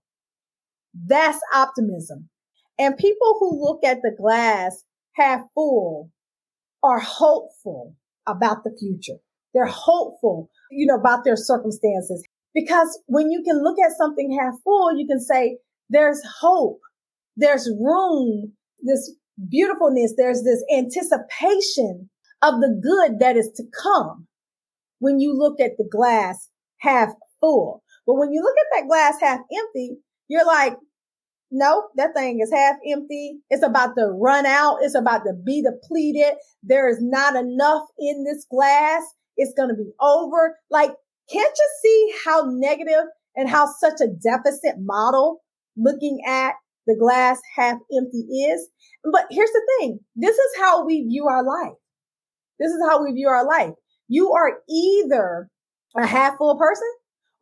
That's 0.94 1.38
optimism. 1.54 2.28
And 2.78 2.96
people 2.96 3.36
who 3.38 3.62
look 3.62 3.84
at 3.84 4.02
the 4.02 4.14
glass 4.16 4.84
half 5.14 5.42
full 5.54 6.10
are 6.82 7.00
hopeful 7.00 7.94
about 8.26 8.64
the 8.64 8.76
future. 8.78 9.18
They're 9.54 9.66
hopeful, 9.66 10.50
you 10.70 10.86
know, 10.86 10.96
about 10.96 11.24
their 11.24 11.36
circumstances. 11.36 12.22
Because 12.54 12.98
when 13.06 13.30
you 13.30 13.42
can 13.42 13.62
look 13.62 13.76
at 13.78 13.96
something 13.96 14.36
half 14.38 14.54
full, 14.64 14.96
you 14.96 15.06
can 15.06 15.20
say, 15.20 15.58
there's 15.88 16.20
hope. 16.40 16.80
There's 17.36 17.70
room, 17.80 18.52
this 18.82 19.14
beautifulness. 19.50 20.14
There's 20.16 20.42
this 20.42 20.62
anticipation 20.74 22.10
of 22.42 22.60
the 22.60 22.80
good 22.82 23.18
that 23.20 23.36
is 23.36 23.50
to 23.56 23.64
come 23.82 24.26
when 24.98 25.20
you 25.20 25.36
look 25.36 25.60
at 25.60 25.76
the 25.78 25.88
glass 25.90 26.48
half 26.80 27.10
full. 27.40 27.82
But 28.06 28.14
when 28.14 28.32
you 28.32 28.42
look 28.42 28.54
at 28.58 28.80
that 28.80 28.88
glass 28.88 29.14
half 29.20 29.40
empty, 29.52 29.96
you're 30.28 30.46
like, 30.46 30.76
no, 31.50 31.84
that 31.96 32.14
thing 32.14 32.40
is 32.40 32.52
half 32.52 32.76
empty. 32.86 33.38
It's 33.50 33.64
about 33.64 33.94
to 33.96 34.06
run 34.20 34.46
out. 34.46 34.78
It's 34.82 34.96
about 34.96 35.24
to 35.24 35.32
be 35.32 35.62
depleted. 35.62 36.34
There 36.62 36.88
is 36.88 36.98
not 37.00 37.36
enough 37.36 37.82
in 37.98 38.24
this 38.24 38.46
glass. 38.50 39.02
It's 39.36 39.54
going 39.56 39.68
to 39.68 39.74
be 39.74 39.90
over. 40.00 40.56
Like, 40.70 40.90
can't 41.30 41.56
you 41.56 41.70
see 41.82 42.14
how 42.24 42.44
negative 42.48 43.04
and 43.36 43.48
how 43.48 43.66
such 43.66 44.00
a 44.00 44.08
deficit 44.08 44.76
model 44.80 45.42
looking 45.76 46.20
at 46.26 46.54
the 46.86 46.96
glass 46.98 47.40
half 47.54 47.78
empty 47.96 48.18
is? 48.18 48.68
But 49.12 49.26
here's 49.30 49.50
the 49.50 49.62
thing. 49.78 50.00
This 50.16 50.36
is 50.36 50.50
how 50.58 50.84
we 50.84 51.04
view 51.04 51.26
our 51.28 51.44
life. 51.44 51.76
This 52.58 52.70
is 52.70 52.80
how 52.88 53.02
we 53.02 53.12
view 53.12 53.28
our 53.28 53.46
life. 53.46 53.74
You 54.08 54.32
are 54.32 54.58
either 54.68 55.48
a 55.96 56.06
half 56.06 56.36
full 56.38 56.56
person 56.58 56.88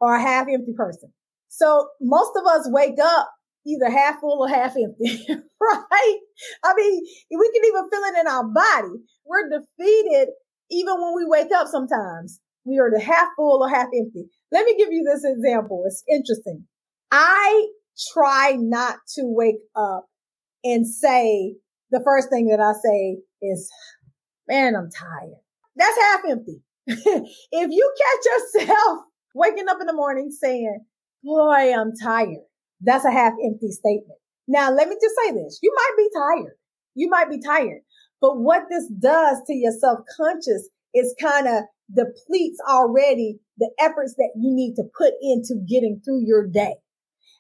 or 0.01 0.15
a 0.15 0.21
half 0.21 0.47
empty 0.53 0.73
person. 0.77 1.13
So 1.49 1.89
most 2.01 2.33
of 2.37 2.47
us 2.47 2.69
wake 2.71 2.99
up 3.03 3.31
either 3.67 3.91
half 3.91 4.21
full 4.21 4.43
or 4.43 4.49
half 4.49 4.75
empty, 4.77 5.27
right? 5.61 6.19
I 6.65 6.75
mean, 6.75 7.03
we 7.31 7.51
can 7.53 7.65
even 7.65 7.91
feel 7.91 8.01
it 8.03 8.21
in 8.21 8.27
our 8.27 8.45
body. 8.45 8.95
We're 9.25 9.49
defeated 9.49 10.29
even 10.71 10.95
when 11.01 11.15
we 11.15 11.25
wake 11.27 11.53
up 11.55 11.69
sometimes. 11.69 12.41
We 12.65 12.79
are 12.79 12.91
the 12.91 13.01
half 13.01 13.29
full 13.37 13.63
or 13.63 13.69
half 13.69 13.89
empty. 13.95 14.27
Let 14.51 14.65
me 14.65 14.75
give 14.77 14.89
you 14.91 15.05
this 15.05 15.23
example. 15.25 15.85
It's 15.87 16.03
interesting. 16.11 16.65
I 17.11 17.69
try 18.13 18.57
not 18.59 18.97
to 19.15 19.23
wake 19.25 19.61
up 19.77 20.07
and 20.65 20.87
say 20.87 21.55
the 21.91 22.03
first 22.05 22.31
thing 22.31 22.49
that 22.49 22.61
I 22.61 22.73
say 22.73 23.19
is, 23.43 23.71
man, 24.49 24.75
I'm 24.77 24.91
tired. 24.91 25.41
That's 25.77 26.01
half 26.01 26.21
empty. 26.29 26.63
if 26.87 27.71
you 27.71 27.95
catch 27.99 28.65
yourself 28.65 28.99
waking 29.35 29.69
up 29.69 29.79
in 29.81 29.87
the 29.87 29.93
morning 29.93 30.31
saying, 30.31 30.85
boy, 31.23 31.75
I'm 31.75 31.93
tired 32.03 32.45
that's 32.85 33.05
a 33.05 33.11
half 33.11 33.33
empty 33.45 33.71
statement. 33.71 34.19
Now, 34.47 34.71
let 34.71 34.89
me 34.89 34.97
just 35.01 35.15
say 35.25 35.33
this. 35.33 35.59
You 35.63 35.75
might 35.75 35.95
be 35.97 36.09
tired. 36.17 36.57
You 36.95 37.09
might 37.09 37.31
be 37.31 37.41
tired. 37.41 37.81
But 38.21 38.39
what 38.39 38.65
this 38.71 38.89
does 39.01 39.39
to 39.47 39.55
your 39.55 39.73
subconscious 39.73 40.69
is 40.95 41.15
kind 41.21 41.49
of 41.49 41.65
depletes 41.95 42.59
already 42.69 43.39
the 43.59 43.71
efforts 43.81 44.15
that 44.17 44.31
you 44.37 44.55
need 44.55 44.75
to 44.77 44.85
put 44.97 45.15
into 45.21 45.57
getting 45.69 46.01
through 46.05 46.25
your 46.25 46.47
day. 46.47 46.75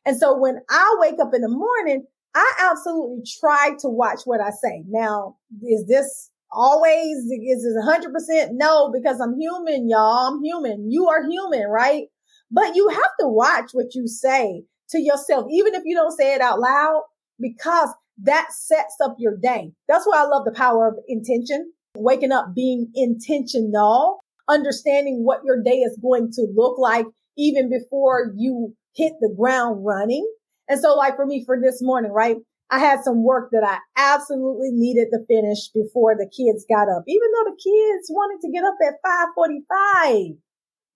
And 0.06 0.18
so 0.18 0.36
when 0.36 0.58
I 0.70 0.96
wake 0.98 1.20
up 1.20 1.32
in 1.34 1.40
the 1.40 1.48
morning, 1.48 2.04
I 2.34 2.70
absolutely 2.70 3.22
try 3.40 3.70
to 3.80 3.88
watch 3.88 4.20
what 4.24 4.40
I 4.40 4.50
say. 4.50 4.82
Now, 4.88 5.36
is 5.62 5.86
this 5.86 6.30
always, 6.54 7.16
is 7.18 7.64
this 7.64 7.76
100% 7.84 8.48
no, 8.52 8.90
because 8.92 9.20
I'm 9.20 9.38
human, 9.38 9.88
y'all. 9.88 10.28
I'm 10.28 10.42
human. 10.42 10.90
You 10.90 11.08
are 11.08 11.28
human, 11.28 11.68
right? 11.68 12.04
But 12.50 12.76
you 12.76 12.88
have 12.88 13.12
to 13.20 13.28
watch 13.28 13.70
what 13.72 13.94
you 13.94 14.06
say 14.06 14.62
to 14.90 15.00
yourself, 15.00 15.46
even 15.50 15.74
if 15.74 15.82
you 15.84 15.94
don't 15.94 16.16
say 16.16 16.34
it 16.34 16.40
out 16.40 16.60
loud, 16.60 17.02
because 17.40 17.90
that 18.22 18.52
sets 18.52 18.96
up 19.02 19.16
your 19.18 19.36
day. 19.36 19.72
That's 19.88 20.06
why 20.06 20.22
I 20.22 20.26
love 20.26 20.44
the 20.44 20.52
power 20.52 20.88
of 20.88 20.94
intention, 21.08 21.72
waking 21.96 22.32
up 22.32 22.54
being 22.54 22.90
intentional, 22.94 24.20
understanding 24.48 25.24
what 25.24 25.40
your 25.44 25.62
day 25.62 25.78
is 25.78 25.98
going 26.00 26.30
to 26.32 26.46
look 26.54 26.78
like 26.78 27.06
even 27.36 27.68
before 27.68 28.32
you 28.36 28.74
hit 28.94 29.14
the 29.20 29.34
ground 29.36 29.84
running. 29.84 30.30
And 30.68 30.80
so 30.80 30.94
like 30.94 31.16
for 31.16 31.26
me 31.26 31.44
for 31.44 31.60
this 31.60 31.82
morning, 31.82 32.12
right? 32.12 32.36
I 32.70 32.78
had 32.78 33.04
some 33.04 33.22
work 33.22 33.50
that 33.52 33.64
I 33.64 33.78
absolutely 33.96 34.70
needed 34.72 35.08
to 35.12 35.24
finish 35.26 35.68
before 35.68 36.14
the 36.16 36.26
kids 36.26 36.64
got 36.68 36.88
up, 36.88 37.04
even 37.06 37.28
though 37.32 37.50
the 37.50 37.60
kids 37.62 38.10
wanted 38.10 38.40
to 38.44 38.52
get 38.52 38.64
up 38.64 38.74
at 38.86 39.00
545. 39.02 40.38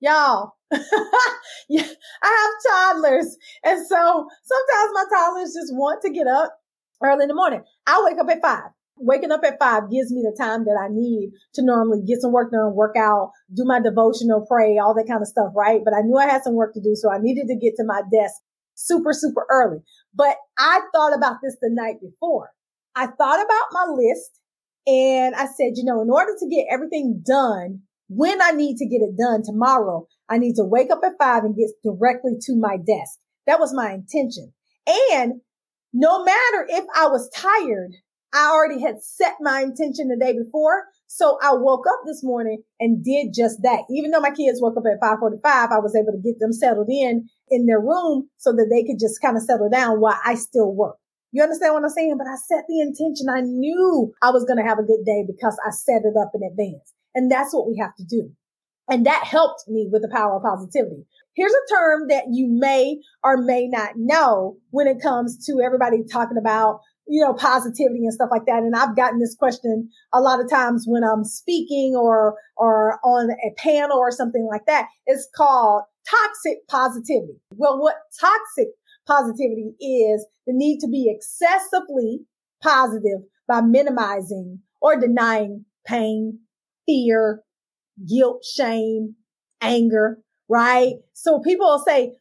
Y'all, 0.00 0.52
I 0.72 0.78
have 2.22 2.94
toddlers. 2.94 3.36
And 3.64 3.86
so 3.86 4.28
sometimes 4.44 4.92
my 4.94 5.04
toddlers 5.12 5.54
just 5.54 5.74
want 5.74 6.02
to 6.02 6.10
get 6.10 6.26
up 6.26 6.58
early 7.02 7.24
in 7.24 7.28
the 7.28 7.34
morning. 7.34 7.62
I 7.86 8.02
wake 8.04 8.18
up 8.18 8.28
at 8.28 8.42
five. 8.42 8.70
Waking 9.00 9.30
up 9.30 9.44
at 9.44 9.60
five 9.60 9.90
gives 9.90 10.12
me 10.12 10.22
the 10.22 10.36
time 10.36 10.64
that 10.64 10.76
I 10.80 10.88
need 10.90 11.30
to 11.54 11.62
normally 11.62 12.02
get 12.04 12.20
some 12.20 12.32
work 12.32 12.50
done, 12.50 12.74
work 12.74 12.96
out, 12.96 13.30
do 13.54 13.64
my 13.64 13.78
devotional, 13.80 14.44
pray, 14.48 14.78
all 14.78 14.94
that 14.94 15.06
kind 15.06 15.22
of 15.22 15.28
stuff, 15.28 15.52
right? 15.54 15.80
But 15.84 15.94
I 15.94 16.00
knew 16.00 16.16
I 16.16 16.26
had 16.26 16.42
some 16.42 16.54
work 16.54 16.74
to 16.74 16.80
do. 16.80 16.96
So 16.96 17.10
I 17.12 17.18
needed 17.20 17.46
to 17.46 17.56
get 17.56 17.74
to 17.76 17.84
my 17.84 18.02
desk 18.10 18.34
super, 18.74 19.12
super 19.12 19.46
early. 19.50 19.78
But 20.14 20.36
I 20.58 20.80
thought 20.94 21.16
about 21.16 21.36
this 21.42 21.56
the 21.60 21.70
night 21.70 22.00
before. 22.00 22.50
I 22.94 23.06
thought 23.06 23.40
about 23.40 23.72
my 23.72 23.86
list 23.94 24.40
and 24.86 25.34
I 25.34 25.46
said, 25.46 25.76
you 25.76 25.84
know, 25.84 26.00
in 26.00 26.10
order 26.10 26.32
to 26.38 26.48
get 26.48 26.66
everything 26.70 27.22
done 27.24 27.82
when 28.08 28.40
I 28.40 28.52
need 28.52 28.78
to 28.78 28.86
get 28.86 29.02
it 29.02 29.16
done 29.16 29.42
tomorrow, 29.44 30.06
I 30.28 30.38
need 30.38 30.56
to 30.56 30.64
wake 30.64 30.90
up 30.90 31.00
at 31.04 31.18
five 31.18 31.44
and 31.44 31.54
get 31.54 31.68
directly 31.84 32.32
to 32.40 32.56
my 32.56 32.76
desk. 32.76 33.18
That 33.46 33.60
was 33.60 33.74
my 33.74 33.92
intention. 33.92 34.52
And 35.12 35.40
no 35.92 36.24
matter 36.24 36.66
if 36.68 36.84
I 36.96 37.06
was 37.08 37.30
tired, 37.30 37.94
I 38.32 38.50
already 38.50 38.80
had 38.80 39.02
set 39.02 39.36
my 39.40 39.60
intention 39.60 40.08
the 40.08 40.16
day 40.16 40.32
before. 40.32 40.84
So 41.08 41.38
I 41.42 41.54
woke 41.54 41.86
up 41.88 42.00
this 42.06 42.22
morning 42.22 42.62
and 42.78 43.02
did 43.02 43.32
just 43.34 43.62
that. 43.62 43.80
Even 43.90 44.10
though 44.10 44.20
my 44.20 44.30
kids 44.30 44.60
woke 44.60 44.76
up 44.76 44.84
at 44.84 45.00
545, 45.00 45.40
I 45.72 45.80
was 45.80 45.96
able 45.96 46.12
to 46.12 46.22
get 46.22 46.38
them 46.38 46.52
settled 46.52 46.88
in 46.90 47.28
in 47.48 47.66
their 47.66 47.80
room 47.80 48.28
so 48.36 48.52
that 48.52 48.68
they 48.70 48.84
could 48.84 49.00
just 49.00 49.20
kind 49.20 49.36
of 49.36 49.42
settle 49.42 49.70
down 49.70 50.00
while 50.00 50.20
I 50.24 50.34
still 50.34 50.72
work. 50.74 50.96
You 51.32 51.42
understand 51.42 51.74
what 51.74 51.82
I'm 51.82 51.90
saying? 51.90 52.16
But 52.18 52.28
I 52.28 52.36
set 52.36 52.64
the 52.68 52.80
intention. 52.80 53.28
I 53.32 53.40
knew 53.40 54.12
I 54.22 54.30
was 54.30 54.44
going 54.44 54.58
to 54.58 54.68
have 54.68 54.78
a 54.78 54.86
good 54.86 55.04
day 55.04 55.24
because 55.26 55.58
I 55.66 55.70
set 55.70 56.04
it 56.04 56.16
up 56.20 56.30
in 56.34 56.42
advance. 56.44 56.92
And 57.14 57.32
that's 57.32 57.54
what 57.54 57.66
we 57.66 57.78
have 57.80 57.96
to 57.96 58.04
do. 58.04 58.30
And 58.88 59.04
that 59.06 59.24
helped 59.24 59.64
me 59.68 59.88
with 59.90 60.02
the 60.02 60.12
power 60.12 60.36
of 60.36 60.42
positivity. 60.42 61.04
Here's 61.34 61.52
a 61.52 61.74
term 61.74 62.08
that 62.08 62.24
you 62.32 62.48
may 62.48 62.98
or 63.22 63.36
may 63.36 63.68
not 63.68 63.92
know 63.96 64.56
when 64.70 64.88
it 64.88 65.02
comes 65.02 65.44
to 65.46 65.60
everybody 65.64 65.98
talking 66.10 66.38
about, 66.38 66.80
you 67.08 67.24
know, 67.24 67.32
positivity 67.32 68.04
and 68.04 68.12
stuff 68.12 68.28
like 68.30 68.44
that. 68.46 68.62
And 68.62 68.76
I've 68.76 68.94
gotten 68.94 69.18
this 69.18 69.34
question 69.34 69.88
a 70.12 70.20
lot 70.20 70.40
of 70.40 70.50
times 70.50 70.84
when 70.86 71.02
I'm 71.02 71.24
speaking 71.24 71.94
or, 71.96 72.34
or 72.56 72.98
on 73.02 73.30
a 73.30 73.54
panel 73.56 73.96
or 73.96 74.10
something 74.10 74.46
like 74.50 74.66
that. 74.66 74.86
It's 75.06 75.28
called 75.34 75.82
toxic 76.08 76.68
positivity. 76.68 77.40
Well, 77.54 77.80
what 77.80 77.96
toxic 78.20 78.68
positivity 79.06 79.74
is 79.80 80.26
the 80.46 80.52
need 80.52 80.80
to 80.80 80.88
be 80.88 81.10
excessively 81.10 82.20
positive 82.62 83.20
by 83.48 83.62
minimizing 83.62 84.60
or 84.80 85.00
denying 85.00 85.64
pain, 85.86 86.40
fear, 86.86 87.40
guilt, 88.06 88.44
shame, 88.44 89.14
anger, 89.62 90.18
right? 90.48 90.94
So 91.14 91.40
people 91.40 91.66
will 91.66 91.84
say, 91.84 92.16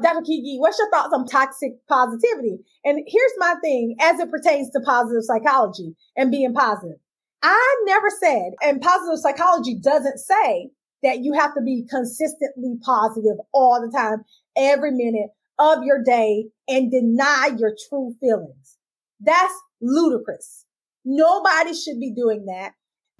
Dr. 0.00 0.22
Kiki, 0.22 0.58
what's 0.58 0.78
your 0.78 0.90
thoughts 0.90 1.12
on 1.12 1.26
toxic 1.26 1.72
positivity? 1.88 2.58
And 2.84 3.04
here's 3.06 3.32
my 3.38 3.56
thing 3.62 3.96
as 4.00 4.18
it 4.20 4.30
pertains 4.30 4.70
to 4.70 4.80
positive 4.80 5.24
psychology 5.24 5.94
and 6.16 6.30
being 6.30 6.54
positive. 6.54 6.98
I 7.42 7.76
never 7.84 8.08
said, 8.08 8.52
and 8.62 8.80
positive 8.80 9.18
psychology 9.18 9.78
doesn't 9.78 10.18
say 10.18 10.70
that 11.02 11.20
you 11.22 11.32
have 11.34 11.54
to 11.54 11.60
be 11.60 11.84
consistently 11.90 12.76
positive 12.82 13.36
all 13.52 13.80
the 13.80 13.96
time, 13.96 14.24
every 14.56 14.92
minute 14.92 15.30
of 15.58 15.84
your 15.84 16.02
day 16.02 16.46
and 16.68 16.90
deny 16.90 17.50
your 17.58 17.74
true 17.88 18.14
feelings. 18.20 18.78
That's 19.20 19.54
ludicrous. 19.80 20.64
Nobody 21.04 21.74
should 21.74 22.00
be 22.00 22.12
doing 22.14 22.46
that. 22.46 22.72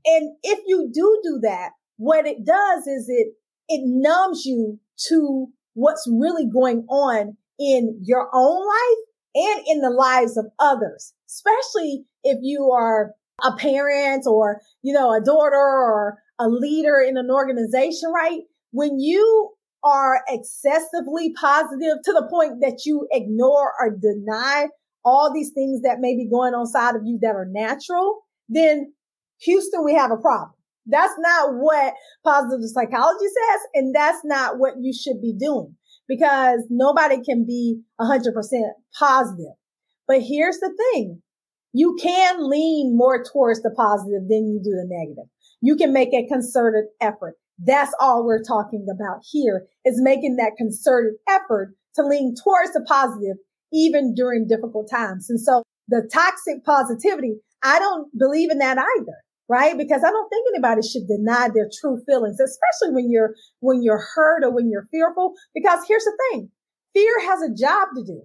And 0.04 0.36
if 0.42 0.60
you 0.66 0.90
do 0.92 1.20
do 1.22 1.40
that, 1.42 1.70
what 1.96 2.26
it 2.26 2.44
does 2.44 2.86
is 2.86 3.06
it, 3.08 3.34
it 3.68 3.82
numbs 3.84 4.44
you 4.44 4.80
to 5.08 5.48
what's 5.74 6.08
really 6.10 6.46
going 6.46 6.84
on 6.88 7.36
in 7.58 7.98
your 8.02 8.28
own 8.32 8.66
life 8.66 8.98
and 9.34 9.64
in 9.66 9.80
the 9.80 9.90
lives 9.90 10.36
of 10.36 10.46
others, 10.58 11.14
especially 11.28 12.04
if 12.24 12.38
you 12.42 12.70
are 12.70 13.12
a 13.42 13.52
parent 13.56 14.24
or, 14.26 14.60
you 14.82 14.92
know, 14.92 15.12
a 15.12 15.20
daughter 15.20 15.56
or 15.56 16.18
a 16.38 16.48
leader 16.48 17.00
in 17.00 17.16
an 17.16 17.30
organization, 17.30 18.12
right? 18.14 18.40
When 18.72 19.00
you 19.00 19.50
are 19.84 20.20
excessively 20.28 21.32
positive 21.32 21.98
to 22.04 22.12
the 22.12 22.28
point 22.30 22.60
that 22.60 22.82
you 22.86 23.08
ignore 23.10 23.72
or 23.80 23.90
deny 23.90 24.68
all 25.04 25.32
these 25.32 25.50
things 25.50 25.82
that 25.82 25.98
may 25.98 26.14
be 26.14 26.28
going 26.30 26.54
on 26.54 26.66
side 26.66 26.94
of 26.94 27.02
you 27.04 27.18
that 27.20 27.34
are 27.34 27.48
natural, 27.50 28.20
then 28.48 28.92
Houston, 29.40 29.84
we 29.84 29.94
have 29.94 30.12
a 30.12 30.16
problem. 30.16 30.52
That's 30.86 31.14
not 31.18 31.54
what 31.54 31.94
positive 32.24 32.68
psychology 32.72 33.26
says. 33.26 33.60
And 33.74 33.94
that's 33.94 34.20
not 34.24 34.58
what 34.58 34.74
you 34.80 34.92
should 34.92 35.20
be 35.20 35.34
doing 35.38 35.76
because 36.08 36.64
nobody 36.70 37.22
can 37.22 37.46
be 37.46 37.80
100% 38.00 38.22
positive. 38.98 39.54
But 40.08 40.22
here's 40.22 40.58
the 40.58 40.74
thing. 40.92 41.22
You 41.72 41.96
can 42.00 42.50
lean 42.50 42.96
more 42.96 43.24
towards 43.24 43.62
the 43.62 43.70
positive 43.70 44.28
than 44.28 44.48
you 44.48 44.60
do 44.62 44.70
the 44.70 44.86
negative. 44.88 45.30
You 45.62 45.76
can 45.76 45.92
make 45.92 46.12
a 46.12 46.26
concerted 46.26 46.84
effort. 47.00 47.36
That's 47.64 47.94
all 48.00 48.24
we're 48.24 48.42
talking 48.42 48.86
about 48.92 49.20
here 49.30 49.66
is 49.84 50.02
making 50.02 50.36
that 50.36 50.52
concerted 50.58 51.14
effort 51.28 51.74
to 51.94 52.02
lean 52.02 52.34
towards 52.42 52.72
the 52.72 52.84
positive 52.86 53.36
even 53.72 54.14
during 54.14 54.46
difficult 54.46 54.90
times. 54.90 55.30
And 55.30 55.40
so 55.40 55.62
the 55.88 56.08
toxic 56.12 56.64
positivity, 56.64 57.36
I 57.62 57.78
don't 57.78 58.08
believe 58.18 58.50
in 58.50 58.58
that 58.58 58.78
either 58.78 59.16
right? 59.52 59.76
Because 59.76 60.02
I 60.02 60.10
don't 60.10 60.30
think 60.30 60.46
anybody 60.48 60.80
should 60.80 61.06
deny 61.06 61.50
their 61.52 61.68
true 61.78 62.02
feelings, 62.06 62.40
especially 62.40 62.94
when 62.94 63.12
you're, 63.12 63.34
when 63.60 63.82
you're 63.82 64.02
hurt 64.14 64.42
or 64.44 64.50
when 64.50 64.70
you're 64.70 64.88
fearful. 64.90 65.34
Because 65.54 65.80
here's 65.86 66.04
the 66.04 66.18
thing. 66.30 66.48
Fear 66.94 67.20
has 67.28 67.42
a 67.42 67.54
job 67.54 67.88
to 67.94 68.02
do. 68.02 68.22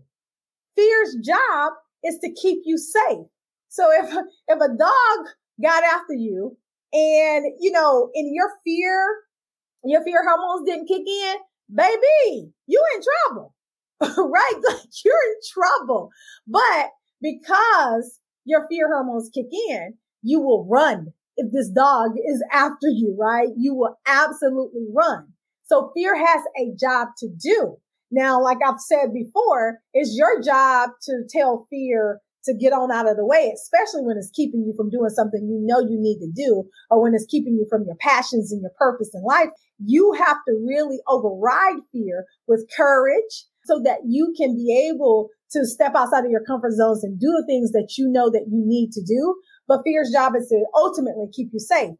Fear's 0.77 1.17
job 1.25 1.73
is 2.01 2.17
to 2.19 2.31
keep 2.31 2.59
you 2.63 2.77
safe. 2.77 3.27
So 3.67 3.89
if, 3.91 4.09
if 4.47 4.61
a 4.61 4.77
dog 4.77 5.27
got 5.61 5.83
after 5.83 6.13
you 6.13 6.55
and, 6.93 7.45
you 7.59 7.71
know, 7.71 8.09
in 8.13 8.33
your 8.33 8.49
fear, 8.63 8.97
your 9.83 10.05
fear 10.05 10.23
hormones 10.25 10.65
didn't 10.65 10.87
kick 10.87 11.05
in, 11.05 11.35
baby, 11.75 12.53
you 12.67 12.81
in 12.95 13.01
trouble, 13.27 13.53
right? 14.31 14.61
you're 15.03 15.13
in 15.13 15.39
trouble. 15.51 16.09
But 16.47 16.91
because 17.21 18.21
your 18.45 18.65
fear 18.69 18.87
hormones 18.87 19.29
kick 19.33 19.47
in, 19.69 19.95
you 20.23 20.39
will 20.39 20.65
run. 20.69 21.07
If 21.37 21.51
this 21.51 21.69
dog 21.69 22.11
is 22.17 22.43
after 22.51 22.87
you, 22.87 23.15
right? 23.19 23.49
You 23.55 23.75
will 23.75 23.95
absolutely 24.05 24.87
run. 24.93 25.27
So 25.65 25.91
fear 25.95 26.15
has 26.17 26.41
a 26.57 26.75
job 26.79 27.09
to 27.19 27.29
do. 27.29 27.77
Now, 28.09 28.41
like 28.41 28.59
I've 28.65 28.79
said 28.79 29.13
before, 29.13 29.79
it's 29.93 30.15
your 30.15 30.41
job 30.41 30.91
to 31.03 31.23
tell 31.29 31.67
fear 31.69 32.21
to 32.45 32.53
get 32.55 32.71
on 32.71 32.91
out 32.91 33.09
of 33.09 33.17
the 33.17 33.25
way, 33.25 33.51
especially 33.53 34.05
when 34.07 34.17
it's 34.17 34.31
keeping 34.31 34.63
you 34.63 34.73
from 34.75 34.89
doing 34.89 35.09
something 35.09 35.43
you 35.43 35.59
know 35.61 35.79
you 35.79 35.99
need 35.99 36.19
to 36.19 36.31
do 36.31 36.63
or 36.89 37.03
when 37.03 37.13
it's 37.13 37.27
keeping 37.29 37.53
you 37.53 37.67
from 37.69 37.83
your 37.85 37.97
passions 37.99 38.51
and 38.51 38.61
your 38.61 38.71
purpose 38.79 39.11
in 39.13 39.21
life. 39.23 39.49
You 39.83 40.13
have 40.13 40.37
to 40.47 40.53
really 40.65 40.99
override 41.07 41.83
fear 41.91 42.25
with 42.47 42.69
courage 42.75 43.45
so 43.65 43.81
that 43.83 43.99
you 44.07 44.33
can 44.37 44.55
be 44.55 44.89
able 44.89 45.27
to 45.51 45.65
step 45.65 45.93
outside 45.95 46.23
of 46.23 46.31
your 46.31 46.43
comfort 46.43 46.71
zones 46.71 47.03
and 47.03 47.19
do 47.19 47.27
the 47.27 47.45
things 47.45 47.71
that 47.71 47.95
you 47.97 48.07
know 48.09 48.29
that 48.31 48.47
you 48.49 48.63
need 48.65 48.91
to 48.93 49.03
do 49.03 49.35
but 49.67 49.81
fear's 49.83 50.11
job 50.11 50.33
is 50.35 50.47
to 50.49 50.65
ultimately 50.75 51.27
keep 51.31 51.49
you 51.51 51.59
safe. 51.59 51.91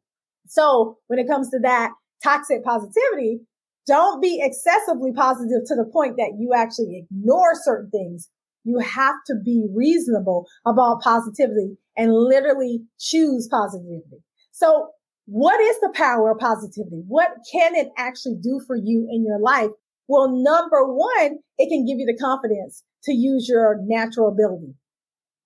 So 0.48 0.98
when 1.08 1.20
it 1.20 1.28
comes 1.28 1.50
to 1.50 1.60
that 1.64 1.92
toxic 2.24 2.64
positivity, 2.64 3.42
don't 3.86 4.22
be 4.22 4.42
excessively 4.42 5.14
positive 5.14 5.62
to 5.66 5.76
the 5.76 5.90
point 5.92 6.18
that 6.18 6.36
you 6.38 6.54
actually 6.56 7.06
ignore 7.10 7.52
certain 7.54 7.90
things. 7.90 8.30
You 8.64 8.80
have 8.80 9.16
to 9.28 9.36
be 9.36 9.66
reasonable 9.74 10.46
about 10.66 11.02
positivity 11.02 11.78
and 11.96 12.14
literally 12.14 12.82
choose 13.00 13.48
positivity. 13.50 14.24
So 14.52 14.90
what 15.26 15.60
is 15.62 15.80
the 15.80 15.92
power 15.94 16.32
of 16.32 16.40
positivity? 16.40 17.04
What 17.08 17.30
can 17.52 17.76
it 17.76 17.90
actually 17.98 18.38
do 18.42 18.62
for 18.66 18.76
you 18.76 19.08
in 19.12 19.26
your 19.26 19.40
life? 19.40 19.72
Well, 20.08 20.30
number 20.30 20.86
one, 20.86 21.40
it 21.58 21.70
can 21.70 21.86
give 21.86 22.00
you 22.00 22.06
the 22.06 22.18
confidence 22.18 22.84
to 23.04 23.14
use 23.14 23.48
your 23.48 23.78
natural 23.84 24.30
ability. 24.30 24.74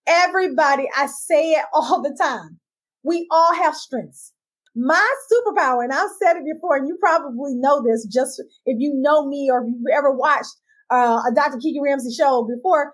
Everybody, 0.08 0.88
I 0.96 1.08
say 1.08 1.52
it 1.52 1.66
all 1.74 2.02
the 2.02 2.16
time. 2.20 2.60
We 3.04 3.28
all 3.32 3.54
have 3.54 3.76
strengths. 3.76 4.34
My 4.76 5.16
superpower, 5.32 5.84
and 5.84 5.92
I've 5.92 6.10
said 6.22 6.38
it 6.38 6.46
before, 6.46 6.78
and 6.78 6.88
you 6.88 6.98
probably 7.00 7.56
know 7.56 7.84
this 7.84 8.06
just 8.06 8.42
if 8.66 8.78
you 8.80 8.94
know 8.96 9.28
me 9.28 9.50
or 9.52 9.62
if 9.62 9.68
you've 9.68 9.94
ever 9.94 10.12
watched 10.12 10.56
uh, 10.90 11.22
a 11.30 11.34
Dr. 11.34 11.58
Kiki 11.58 11.80
Ramsey 11.84 12.14
show 12.14 12.48
before. 12.48 12.94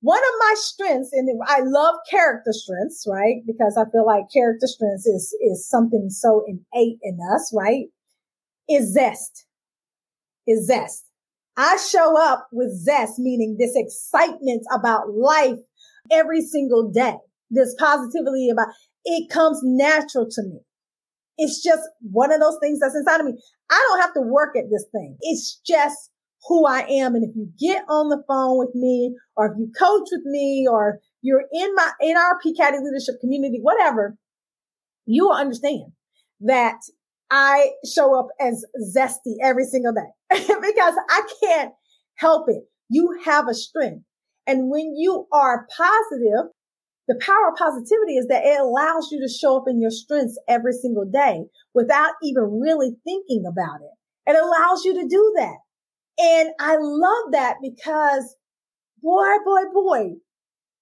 One 0.00 0.18
of 0.18 0.34
my 0.40 0.54
strengths, 0.56 1.10
and 1.12 1.28
I 1.46 1.60
love 1.60 1.96
character 2.08 2.52
strengths, 2.52 3.04
right? 3.08 3.42
Because 3.46 3.76
I 3.76 3.90
feel 3.90 4.06
like 4.06 4.24
character 4.32 4.66
strengths 4.66 5.06
is, 5.06 5.34
is 5.40 5.68
something 5.68 6.08
so 6.08 6.44
innate 6.46 6.98
in 7.02 7.18
us, 7.34 7.52
right? 7.52 7.86
Is 8.68 8.92
zest. 8.92 9.46
Is 10.46 10.66
zest. 10.66 11.04
I 11.56 11.76
show 11.76 12.16
up 12.16 12.48
with 12.52 12.72
zest, 12.72 13.18
meaning 13.18 13.56
this 13.58 13.72
excitement 13.74 14.62
about 14.72 15.10
life 15.10 15.58
every 16.12 16.42
single 16.42 16.90
day. 16.90 17.16
This 17.50 17.74
positivity 17.78 18.50
about 18.50 18.68
it 19.04 19.30
comes 19.30 19.60
natural 19.62 20.26
to 20.30 20.42
me. 20.42 20.60
It's 21.38 21.62
just 21.62 21.82
one 22.02 22.32
of 22.32 22.40
those 22.40 22.58
things 22.60 22.80
that's 22.80 22.96
inside 22.96 23.20
of 23.20 23.26
me. 23.26 23.40
I 23.70 23.86
don't 23.88 24.00
have 24.00 24.14
to 24.14 24.22
work 24.22 24.56
at 24.56 24.64
this 24.70 24.84
thing. 24.92 25.16
It's 25.20 25.60
just 25.66 26.10
who 26.46 26.66
I 26.66 26.80
am. 26.80 27.14
And 27.14 27.24
if 27.24 27.34
you 27.36 27.48
get 27.58 27.84
on 27.88 28.08
the 28.08 28.22
phone 28.28 28.58
with 28.58 28.74
me 28.74 29.14
or 29.36 29.46
if 29.46 29.52
you 29.58 29.70
coach 29.78 30.08
with 30.10 30.24
me 30.24 30.66
or 30.70 30.98
you're 31.22 31.44
in 31.52 31.74
my, 31.74 31.90
in 32.00 32.16
our 32.16 32.38
PCADI 32.44 32.82
leadership 32.82 33.20
community, 33.20 33.60
whatever, 33.62 34.16
you 35.06 35.26
will 35.26 35.36
understand 35.36 35.92
that 36.40 36.76
I 37.30 37.70
show 37.84 38.18
up 38.18 38.28
as 38.40 38.64
zesty 38.96 39.34
every 39.42 39.64
single 39.64 39.92
day 39.92 40.10
because 40.30 40.94
I 41.08 41.22
can't 41.42 41.72
help 42.16 42.46
it. 42.48 42.64
You 42.88 43.18
have 43.24 43.48
a 43.48 43.54
strength. 43.54 44.04
And 44.48 44.70
when 44.70 44.96
you 44.96 45.26
are 45.30 45.68
positive, 45.76 46.50
the 47.06 47.20
power 47.20 47.50
of 47.50 47.58
positivity 47.58 48.16
is 48.16 48.28
that 48.28 48.46
it 48.46 48.58
allows 48.58 49.12
you 49.12 49.20
to 49.20 49.28
show 49.28 49.58
up 49.58 49.64
in 49.68 49.78
your 49.78 49.90
strengths 49.90 50.40
every 50.48 50.72
single 50.72 51.04
day 51.04 51.44
without 51.74 52.14
even 52.22 52.58
really 52.58 52.96
thinking 53.04 53.44
about 53.46 53.80
it. 53.82 54.30
It 54.30 54.36
allows 54.42 54.86
you 54.86 54.94
to 54.94 55.06
do 55.06 55.34
that. 55.36 55.56
And 56.18 56.50
I 56.58 56.76
love 56.80 57.32
that 57.32 57.56
because 57.62 58.36
boy, 59.02 59.36
boy, 59.44 59.62
boy, 59.72 60.10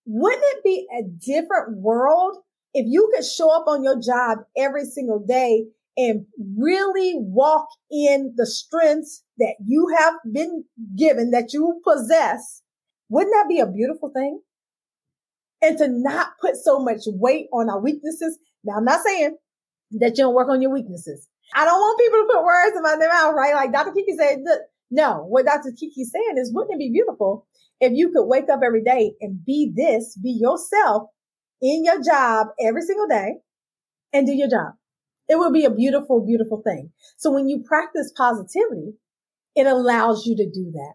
wouldn't 0.07 0.45
it 0.45 0.65
be 0.65 0.87
a 0.97 1.03
different 1.03 1.79
world 1.79 2.39
if 2.73 2.87
you 2.89 3.11
could 3.13 3.25
show 3.25 3.51
up 3.51 3.67
on 3.67 3.83
your 3.83 4.01
job 4.01 4.39
every 4.57 4.85
single 4.85 5.19
day 5.19 5.65
and 5.97 6.25
really 6.57 7.15
walk 7.17 7.67
in 7.91 8.33
the 8.37 8.47
strengths 8.47 9.25
that 9.39 9.57
you 9.65 9.93
have 9.99 10.15
been 10.33 10.65
given, 10.97 11.33
that 11.33 11.53
you 11.53 11.81
possess? 11.85 12.63
Wouldn't 13.09 13.35
that 13.35 13.49
be 13.49 13.61
a 13.61 13.67
beautiful 13.67 14.11
thing? 14.11 14.41
And 15.63 15.79
to 15.79 15.89
not 15.89 16.39
put 16.41 16.57
so 16.57 16.79
much 16.79 17.03
weight 17.07 17.47
on 17.53 17.71
our 17.71 17.81
weaknesses. 17.81 18.39
Now, 18.65 18.75
I'm 18.77 18.85
not 18.85 19.03
saying 19.05 19.37
that 19.93 20.19
you 20.19 20.25
don't 20.25 20.35
work 20.35 20.49
on 20.49 20.61
your 20.61 20.73
weaknesses. 20.73 21.29
I 21.55 21.65
don't 21.65 21.79
want 21.79 21.99
people 21.99 22.19
to 22.19 22.33
put 22.33 22.45
words 22.45 22.77
in 22.77 22.83
my 22.83 22.97
mouth, 22.97 23.35
right? 23.35 23.55
Like 23.55 23.73
Dr. 23.73 23.93
Kiki 23.93 24.17
said, 24.17 24.39
look, 24.45 24.61
no, 24.91 25.25
what 25.29 25.47
Dr. 25.47 25.73
Kiki's 25.79 26.13
saying 26.13 26.37
is, 26.39 26.53
wouldn't 26.53 26.75
it 26.75 26.79
be 26.79 26.91
beautiful 26.93 27.47
if 27.81 27.93
you 27.93 28.11
could 28.11 28.27
wake 28.27 28.49
up 28.51 28.61
every 28.65 28.83
day 28.83 29.13
and 29.21 29.45
be 29.45 29.73
this, 29.75 30.17
be 30.23 30.31
yourself 30.31 31.09
in 31.63 31.85
your 31.85 32.03
job 32.03 32.49
every 32.61 32.83
single 32.83 33.07
day 33.07 33.37
and 34.13 34.27
do 34.27 34.33
your 34.33 34.49
job? 34.49 34.75
It 35.29 35.39
would 35.39 35.53
be 35.53 35.65
a 35.65 35.71
beautiful, 35.71 36.25
beautiful 36.25 36.63
thing. 36.63 36.91
So 37.17 37.33
when 37.33 37.49
you 37.49 37.65
practice 37.67 38.13
positivity, 38.17 38.95
it 39.55 39.67
allows 39.67 40.27
you 40.27 40.37
to 40.37 40.49
do 40.49 40.71
that. 40.73 40.95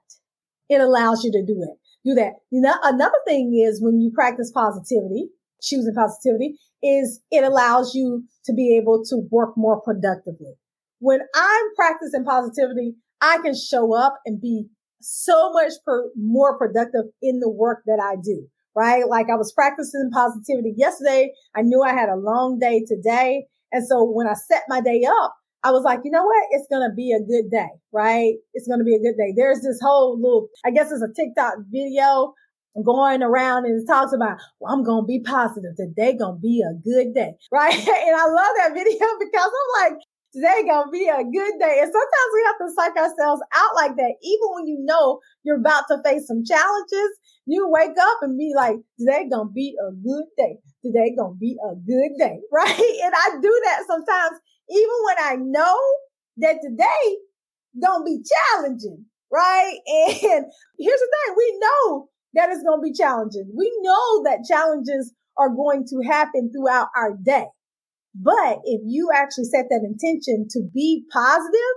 It 0.69 0.79
allows 0.79 1.23
you 1.23 1.31
to 1.31 1.45
do 1.45 1.63
it. 1.63 1.80
Do 2.05 2.15
that. 2.15 2.33
You 2.49 2.61
know, 2.61 2.73
another 2.83 3.17
thing 3.27 3.53
is 3.55 3.81
when 3.81 4.01
you 4.01 4.11
practice 4.13 4.51
positivity, 4.51 5.29
choosing 5.61 5.93
positivity 5.93 6.57
is 6.81 7.21
it 7.29 7.43
allows 7.43 7.93
you 7.93 8.23
to 8.45 8.53
be 8.53 8.75
able 8.75 9.03
to 9.05 9.27
work 9.29 9.51
more 9.55 9.79
productively. 9.81 10.53
When 10.99 11.19
I'm 11.35 11.65
practicing 11.75 12.25
positivity, 12.25 12.95
I 13.21 13.37
can 13.43 13.53
show 13.55 13.95
up 13.95 14.19
and 14.25 14.41
be 14.41 14.65
so 14.99 15.51
much 15.51 15.73
per, 15.85 16.09
more 16.15 16.57
productive 16.57 17.05
in 17.21 17.39
the 17.39 17.49
work 17.49 17.83
that 17.85 17.99
I 18.01 18.15
do, 18.23 18.47
right? 18.75 19.07
Like 19.07 19.27
I 19.31 19.35
was 19.35 19.53
practicing 19.53 20.09
positivity 20.11 20.73
yesterday. 20.75 21.31
I 21.55 21.61
knew 21.61 21.83
I 21.83 21.93
had 21.93 22.09
a 22.09 22.15
long 22.15 22.59
day 22.59 22.83
today. 22.87 23.45
And 23.71 23.87
so 23.87 24.03
when 24.03 24.27
I 24.27 24.33
set 24.33 24.63
my 24.67 24.81
day 24.81 25.03
up, 25.07 25.35
I 25.63 25.71
was 25.71 25.83
like, 25.83 25.99
you 26.03 26.11
know 26.11 26.23
what? 26.23 26.47
It's 26.51 26.67
going 26.69 26.89
to 26.89 26.93
be 26.93 27.11
a 27.11 27.19
good 27.19 27.51
day, 27.51 27.69
right? 27.91 28.33
It's 28.53 28.67
going 28.67 28.79
to 28.79 28.85
be 28.85 28.95
a 28.95 28.99
good 28.99 29.17
day. 29.17 29.33
There's 29.35 29.61
this 29.61 29.79
whole 29.81 30.15
little, 30.19 30.47
I 30.65 30.71
guess 30.71 30.91
it's 30.91 31.03
a 31.03 31.13
TikTok 31.13 31.55
video 31.69 32.33
going 32.83 33.21
around 33.21 33.65
and 33.65 33.81
it 33.81 33.85
talks 33.85 34.13
about, 34.13 34.39
well, 34.59 34.73
I'm 34.73 34.83
going 34.83 35.03
to 35.03 35.07
be 35.07 35.21
positive. 35.21 35.75
Today 35.77 36.17
going 36.17 36.37
to 36.37 36.41
be 36.41 36.63
a 36.65 36.73
good 36.73 37.13
day, 37.13 37.33
right? 37.51 37.75
and 37.75 38.15
I 38.15 38.25
love 38.25 38.53
that 38.57 38.73
video 38.73 38.93
because 39.19 39.51
I'm 39.51 39.91
like, 39.91 40.01
today 40.33 40.63
gonna 40.67 40.89
be 40.91 41.07
a 41.07 41.23
good 41.23 41.53
day. 41.59 41.79
And 41.81 41.91
sometimes 41.91 42.31
we 42.33 42.43
have 42.45 42.57
to 42.59 42.73
psych 42.75 42.95
ourselves 42.95 43.41
out 43.53 43.75
like 43.75 43.95
that. 43.97 44.13
Even 44.23 44.47
when 44.55 44.67
you 44.67 44.77
know 44.81 45.19
you're 45.43 45.59
about 45.59 45.83
to 45.89 46.01
face 46.03 46.27
some 46.27 46.43
challenges, 46.45 47.11
you 47.45 47.67
wake 47.69 47.97
up 47.99 48.17
and 48.21 48.37
be 48.37 48.53
like, 48.55 48.77
today 48.99 49.27
gonna 49.29 49.49
be 49.49 49.75
a 49.75 49.91
good 49.91 50.25
day. 50.37 50.57
Today 50.83 51.13
gonna 51.17 51.35
be 51.35 51.57
a 51.63 51.75
good 51.75 52.17
day, 52.17 52.39
right? 52.51 52.91
And 53.03 53.13
I 53.13 53.37
do 53.41 53.61
that 53.65 53.83
sometimes, 53.87 54.39
even 54.69 54.95
when 55.05 55.15
I 55.19 55.35
know 55.35 55.77
that 56.37 56.57
today 56.61 57.17
don't 57.79 58.05
be 58.05 58.21
challenging, 58.23 59.05
right? 59.31 59.77
And 59.87 60.45
here's 60.79 60.99
the 60.99 61.09
thing. 61.25 61.35
We 61.37 61.59
know 61.59 62.09
that 62.33 62.49
it's 62.49 62.63
gonna 62.63 62.81
be 62.81 62.93
challenging. 62.93 63.51
We 63.55 63.71
know 63.81 64.23
that 64.23 64.45
challenges 64.47 65.13
are 65.37 65.49
going 65.49 65.85
to 65.89 66.07
happen 66.09 66.51
throughout 66.51 66.87
our 66.95 67.17
day. 67.23 67.45
But 68.13 68.59
if 68.65 68.81
you 68.85 69.09
actually 69.13 69.45
set 69.45 69.65
that 69.69 69.83
intention 69.83 70.47
to 70.51 70.61
be 70.73 71.05
positive, 71.11 71.75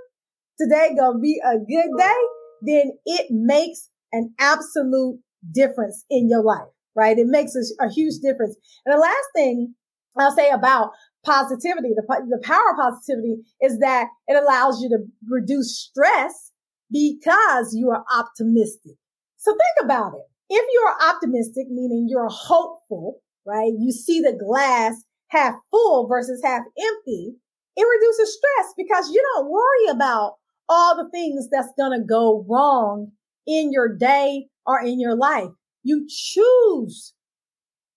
today 0.58 0.94
gonna 0.98 1.18
be 1.18 1.40
a 1.44 1.58
good 1.58 1.90
day, 1.98 2.20
then 2.62 2.92
it 3.04 3.26
makes 3.30 3.90
an 4.12 4.34
absolute 4.38 5.20
difference 5.52 6.04
in 6.10 6.28
your 6.28 6.42
life, 6.42 6.68
right? 6.96 7.18
It 7.18 7.26
makes 7.26 7.52
a, 7.54 7.84
a 7.84 7.90
huge 7.90 8.14
difference. 8.22 8.56
And 8.86 8.94
the 8.94 9.00
last 9.00 9.28
thing 9.34 9.74
I'll 10.16 10.34
say 10.34 10.50
about 10.50 10.90
positivity, 11.24 11.90
the, 11.94 12.04
the 12.28 12.40
power 12.42 12.72
of 12.72 12.78
positivity 12.78 13.36
is 13.60 13.78
that 13.80 14.08
it 14.28 14.42
allows 14.42 14.80
you 14.82 14.88
to 14.90 14.98
reduce 15.28 15.78
stress 15.78 16.52
because 16.90 17.74
you 17.74 17.90
are 17.90 18.04
optimistic. 18.14 18.96
So 19.36 19.52
think 19.52 19.84
about 19.84 20.12
it. 20.14 20.24
If 20.50 20.66
you're 20.72 21.10
optimistic, 21.10 21.66
meaning 21.70 22.06
you're 22.08 22.28
hopeful, 22.28 23.20
right? 23.46 23.72
You 23.78 23.92
see 23.92 24.20
the 24.20 24.38
glass 24.38 25.02
half 25.28 25.54
full 25.70 26.06
versus 26.06 26.40
half 26.44 26.62
empty, 26.78 27.34
it 27.76 27.82
reduces 27.82 28.38
stress 28.38 28.74
because 28.76 29.10
you 29.10 29.22
don't 29.34 29.50
worry 29.50 29.90
about 29.90 30.34
all 30.68 30.96
the 30.96 31.10
things 31.10 31.48
that's 31.50 31.72
going 31.76 31.98
to 31.98 32.04
go 32.04 32.44
wrong 32.48 33.12
in 33.46 33.72
your 33.72 33.94
day 33.94 34.46
or 34.66 34.80
in 34.80 35.00
your 35.00 35.16
life. 35.16 35.50
You 35.82 36.06
choose, 36.08 37.14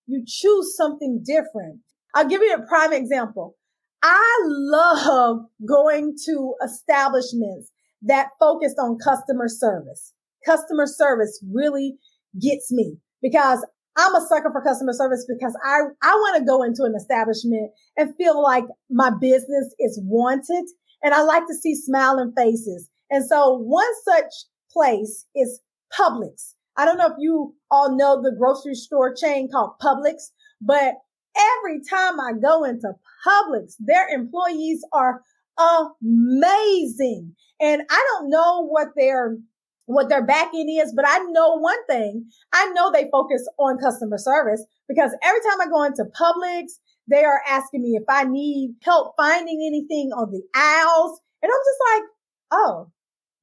you 0.08 0.24
choose 0.26 0.76
something 0.76 1.24
different. 1.24 1.80
I'll 2.17 2.27
give 2.27 2.41
you 2.41 2.56
a 2.56 2.65
prime 2.65 2.93
example. 2.93 3.56
I 4.01 4.39
love 4.43 5.41
going 5.67 6.15
to 6.25 6.56
establishments 6.65 7.71
that 8.01 8.30
focused 8.39 8.77
on 8.80 8.97
customer 8.97 9.47
service. 9.47 10.15
Customer 10.43 10.88
service 10.88 11.39
really 11.53 11.97
gets 12.41 12.71
me 12.71 12.97
because 13.21 13.63
I'm 13.95 14.15
a 14.15 14.21
sucker 14.21 14.49
for 14.51 14.63
customer 14.63 14.93
service 14.93 15.27
because 15.30 15.56
I, 15.63 15.82
I 16.01 16.15
want 16.15 16.39
to 16.39 16.45
go 16.45 16.63
into 16.63 16.86
an 16.86 16.95
establishment 16.97 17.69
and 17.97 18.15
feel 18.15 18.41
like 18.41 18.65
my 18.89 19.12
business 19.21 19.75
is 19.80 19.99
wanted. 20.03 20.65
And 21.03 21.13
I 21.13 21.21
like 21.21 21.45
to 21.45 21.53
see 21.53 21.75
smiling 21.75 22.34
faces. 22.36 22.89
And 23.12 23.27
so 23.27 23.60
one 23.60 23.86
such 24.06 24.34
place 24.71 25.27
is 25.36 25.60
Publix. 25.95 26.56
I 26.77 26.86
don't 26.86 26.97
know 26.97 27.10
if 27.10 27.17
you 27.19 27.53
all 27.69 27.95
know 27.95 28.19
the 28.19 28.36
grocery 28.36 28.73
store 28.73 29.13
chain 29.13 29.49
called 29.51 29.73
Publix, 29.80 30.32
but 30.60 30.95
every 31.38 31.82
time 31.89 32.19
I 32.19 32.34
go 32.41 32.63
into 32.63 32.93
Publix, 33.26 33.76
their 33.80 34.08
employees 34.10 34.82
are 34.93 35.21
amazing. 35.58 37.36
And 37.60 37.82
I 37.89 38.08
don't 38.13 38.30
know 38.30 38.65
what 38.65 38.89
their 38.95 39.38
what 39.86 40.10
their 40.10 40.26
back 40.26 40.50
end 40.54 40.69
is, 40.69 40.93
but 40.93 41.06
I 41.08 41.19
know 41.30 41.58
one 41.60 41.86
thing. 41.88 42.26
I 42.54 42.69
know 42.71 42.91
they 42.91 43.08
focus 43.10 43.47
on 43.58 43.78
customer 43.78 44.17
service 44.17 44.63
because 44.88 45.12
every 45.23 45.39
time 45.39 45.62
I 45.62 45.69
go 45.69 45.84
into 45.84 46.04
Publix, 46.19 46.73
they 47.10 47.23
are 47.23 47.41
asking 47.47 47.84
me 47.84 47.95
if 47.95 48.04
I 48.10 48.26
need 48.26 48.76
help 48.84 49.13
finding 49.15 49.63
anything 49.65 50.12
on 50.12 50.30
the 50.32 50.43
aisles. 50.54 51.21
And 51.41 51.50
I'm 51.50 51.63
just 51.63 51.82
like, 51.93 52.04
oh, 52.52 52.91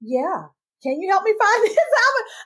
yeah. 0.02 0.48
Can 0.83 1.00
you 1.00 1.11
help 1.11 1.24
me 1.24 1.33
find 1.33 1.64
this? 1.64 1.78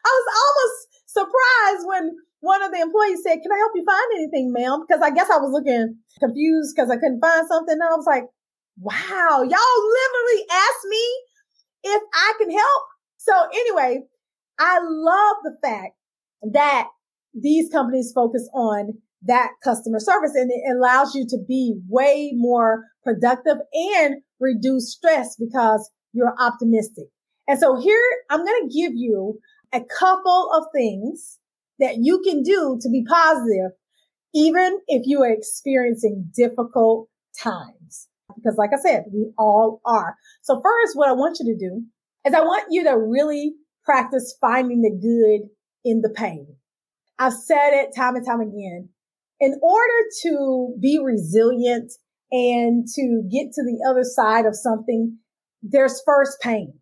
I 0.04 0.10
was 0.14 0.26
almost 0.38 0.88
surprised 1.06 1.88
when 1.88 2.16
one 2.40 2.62
of 2.62 2.70
the 2.70 2.80
employees 2.80 3.20
said, 3.22 3.42
can 3.42 3.52
I 3.52 3.58
help 3.58 3.72
you 3.74 3.84
find 3.84 4.08
anything, 4.14 4.52
ma'am? 4.52 4.84
Because 4.86 5.02
I 5.02 5.10
guess 5.10 5.28
I 5.30 5.38
was 5.38 5.50
looking 5.52 5.96
confused 6.20 6.74
because 6.74 6.90
I 6.90 6.96
couldn't 6.96 7.20
find 7.20 7.46
something. 7.48 7.72
And 7.72 7.82
I 7.82 7.96
was 7.96 8.06
like, 8.06 8.24
wow, 8.78 9.42
y'all 9.42 9.42
literally 9.42 10.46
asked 10.50 10.86
me 10.88 11.04
if 11.84 12.02
I 12.14 12.32
can 12.38 12.50
help. 12.50 12.82
So 13.16 13.32
anyway, 13.52 14.02
I 14.58 14.78
love 14.82 15.36
the 15.42 15.56
fact 15.62 15.94
that 16.52 16.88
these 17.34 17.70
companies 17.70 18.12
focus 18.14 18.48
on 18.54 18.94
that 19.22 19.50
customer 19.64 19.98
service 19.98 20.32
and 20.34 20.50
it 20.50 20.76
allows 20.76 21.14
you 21.14 21.26
to 21.28 21.38
be 21.46 21.80
way 21.88 22.32
more 22.34 22.84
productive 23.02 23.56
and 23.72 24.16
reduce 24.38 24.92
stress 24.92 25.36
because 25.36 25.90
you're 26.12 26.34
optimistic. 26.38 27.06
And 27.48 27.58
so 27.58 27.80
here 27.80 28.02
I'm 28.30 28.44
going 28.44 28.68
to 28.68 28.74
give 28.74 28.92
you 28.94 29.40
a 29.72 29.80
couple 29.98 30.50
of 30.54 30.64
things 30.72 31.38
that 31.78 31.96
you 32.00 32.20
can 32.24 32.42
do 32.42 32.78
to 32.80 32.88
be 32.90 33.04
positive, 33.08 33.72
even 34.34 34.78
if 34.88 35.02
you 35.06 35.22
are 35.22 35.32
experiencing 35.32 36.30
difficult 36.34 37.08
times. 37.40 38.08
Because 38.36 38.56
like 38.58 38.70
I 38.72 38.80
said, 38.80 39.04
we 39.12 39.32
all 39.38 39.80
are. 39.84 40.16
So 40.42 40.60
first, 40.62 40.96
what 40.96 41.08
I 41.08 41.12
want 41.12 41.38
you 41.40 41.46
to 41.46 41.58
do 41.58 41.82
is 42.26 42.34
I 42.34 42.40
want 42.40 42.64
you 42.70 42.84
to 42.84 42.98
really 42.98 43.54
practice 43.84 44.36
finding 44.40 44.82
the 44.82 44.90
good 44.90 45.48
in 45.84 46.02
the 46.02 46.10
pain. 46.10 46.46
I've 47.18 47.32
said 47.32 47.70
it 47.72 47.96
time 47.96 48.16
and 48.16 48.26
time 48.26 48.40
again. 48.40 48.90
In 49.40 49.58
order 49.62 50.04
to 50.22 50.74
be 50.80 51.00
resilient 51.02 51.92
and 52.30 52.86
to 52.94 53.22
get 53.30 53.52
to 53.52 53.62
the 53.62 53.78
other 53.88 54.04
side 54.04 54.46
of 54.46 54.56
something, 54.56 55.18
there's 55.62 56.02
first 56.04 56.40
pain, 56.40 56.74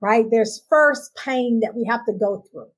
right? 0.00 0.24
There's 0.30 0.64
first 0.68 1.16
pain 1.22 1.60
that 1.62 1.74
we 1.74 1.86
have 1.88 2.04
to 2.06 2.12
go 2.18 2.44
through. 2.50 2.68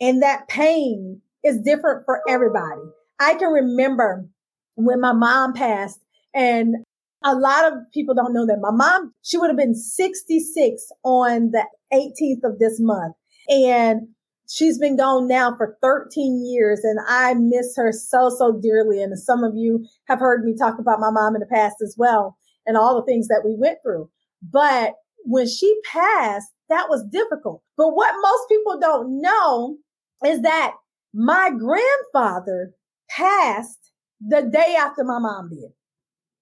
And 0.00 0.22
that 0.22 0.48
pain 0.48 1.20
is 1.44 1.60
different 1.64 2.04
for 2.04 2.22
everybody. 2.28 2.82
I 3.18 3.34
can 3.34 3.48
remember 3.48 4.28
when 4.76 5.00
my 5.00 5.12
mom 5.12 5.52
passed 5.52 6.00
and 6.34 6.76
a 7.24 7.34
lot 7.34 7.64
of 7.66 7.78
people 7.92 8.14
don't 8.14 8.32
know 8.32 8.46
that 8.46 8.60
my 8.60 8.70
mom, 8.70 9.12
she 9.22 9.38
would 9.38 9.50
have 9.50 9.56
been 9.56 9.74
66 9.74 10.82
on 11.02 11.50
the 11.50 11.66
18th 11.92 12.48
of 12.48 12.58
this 12.60 12.78
month. 12.78 13.16
And 13.48 14.08
she's 14.48 14.78
been 14.78 14.96
gone 14.96 15.26
now 15.26 15.56
for 15.56 15.76
13 15.82 16.44
years 16.46 16.80
and 16.84 16.98
I 17.08 17.34
miss 17.34 17.74
her 17.76 17.92
so, 17.92 18.30
so 18.30 18.60
dearly. 18.62 19.02
And 19.02 19.18
some 19.18 19.42
of 19.42 19.54
you 19.56 19.86
have 20.06 20.20
heard 20.20 20.44
me 20.44 20.54
talk 20.56 20.78
about 20.78 21.00
my 21.00 21.10
mom 21.10 21.34
in 21.34 21.40
the 21.40 21.46
past 21.46 21.76
as 21.82 21.96
well 21.98 22.36
and 22.66 22.76
all 22.76 22.94
the 22.94 23.04
things 23.04 23.28
that 23.28 23.42
we 23.44 23.56
went 23.58 23.78
through. 23.82 24.08
But 24.42 24.94
when 25.24 25.48
she 25.48 25.80
passed, 25.90 26.48
that 26.68 26.88
was 26.88 27.04
difficult. 27.10 27.62
But 27.76 27.94
what 27.94 28.14
most 28.20 28.48
people 28.48 28.78
don't 28.78 29.20
know 29.20 29.78
is 30.24 30.42
that 30.42 30.74
my 31.14 31.50
grandfather 31.50 32.72
passed 33.10 33.92
the 34.20 34.42
day 34.42 34.76
after 34.78 35.04
my 35.04 35.18
mom 35.18 35.50
did. 35.50 35.70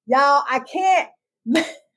Y'all, 0.07 0.43
I 0.49 0.61
can't, 0.61 1.09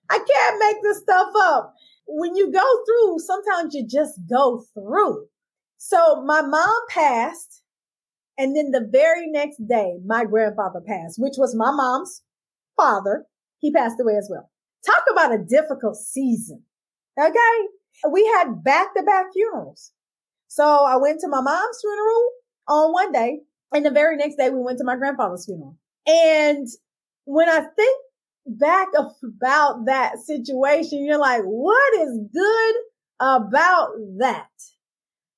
I 0.10 0.18
can't 0.18 0.60
make 0.60 0.78
this 0.84 1.00
stuff 1.00 1.30
up. 1.38 1.74
When 2.08 2.36
you 2.36 2.52
go 2.52 2.84
through, 2.86 3.20
sometimes 3.20 3.74
you 3.74 3.88
just 3.88 4.20
go 4.30 4.64
through. 4.74 5.26
So 5.78 6.24
my 6.26 6.42
mom 6.42 6.82
passed. 6.90 7.62
And 8.38 8.56
then 8.56 8.72
the 8.72 8.88
very 8.90 9.30
next 9.30 9.58
day, 9.68 9.98
my 10.06 10.24
grandfather 10.24 10.82
passed, 10.86 11.20
which 11.20 11.36
was 11.38 11.56
my 11.56 11.72
mom's 11.72 12.24
father. 12.78 13.26
He 13.60 13.72
passed 13.72 14.00
away 14.00 14.16
as 14.16 14.30
well. 14.32 14.50
Talk 14.86 15.04
about 15.12 15.34
a 15.34 15.44
difficult 15.44 15.98
season. 15.98 16.64
Okay. 17.20 17.68
We 18.10 18.26
had 18.38 18.64
back 18.64 18.96
to 18.96 19.04
back 19.04 19.26
funerals. 19.34 19.92
So 20.50 20.66
I 20.66 20.98
went 20.98 21.20
to 21.22 21.28
my 21.28 21.42
mom's 21.42 21.80
funeral 21.80 22.30
on 22.68 22.92
one 22.92 23.12
day 23.12 23.40
and 23.72 23.86
the 23.86 23.92
very 23.92 24.18
next 24.18 24.36
day 24.36 24.50
we 24.50 24.62
went 24.62 24.80
to 24.80 24.84
my 24.84 24.96
grandfather's 24.96 25.46
funeral. 25.46 25.78
And 26.08 26.68
when 27.26 27.48
I 27.48 27.62
think 27.76 27.98
back 28.48 28.88
about 28.98 29.86
that 29.86 30.18
situation, 30.18 31.06
you're 31.06 31.20
like, 31.20 31.44
what 31.44 31.94
is 32.00 32.20
good 32.34 32.76
about 33.20 33.90
that? 34.18 34.50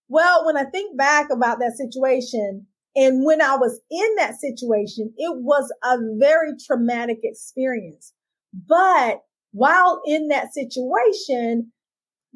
Well, 0.08 0.45
when 0.45 0.56
I 0.56 0.63
think 0.63 0.97
back 0.97 1.30
about 1.30 1.60
that 1.60 1.74
situation 1.76 2.65
and 2.95 3.26
when 3.26 3.41
I 3.41 3.58
was 3.58 3.82
in 3.91 4.15
that 4.15 4.36
situation, 4.39 5.13
it 5.17 5.38
was 5.41 5.71
a 5.84 5.97
very 6.19 6.52
traumatic 6.65 7.19
experience. 7.24 8.13
But 8.54 9.24
while 9.52 10.02
in 10.06 10.30
that 10.30 10.54
situation, 10.54 11.74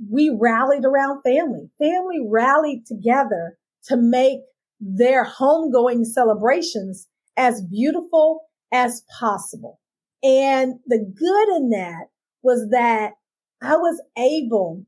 we 0.10 0.36
rallied 0.40 0.86
around 0.86 1.22
family. 1.22 1.70
Family 1.80 2.20
rallied 2.28 2.86
together 2.86 3.58
to 3.86 3.98
make 3.98 4.40
their 4.80 5.26
homegoing 5.26 6.06
celebrations 6.06 7.08
as 7.38 7.62
beautiful 7.62 8.42
as 8.74 9.04
possible. 9.20 9.80
And 10.24 10.76
the 10.88 10.98
good 10.98 11.56
in 11.58 11.70
that 11.70 12.08
was 12.42 12.70
that 12.72 13.14
I 13.62 13.78
was 13.78 14.02
able 14.18 14.86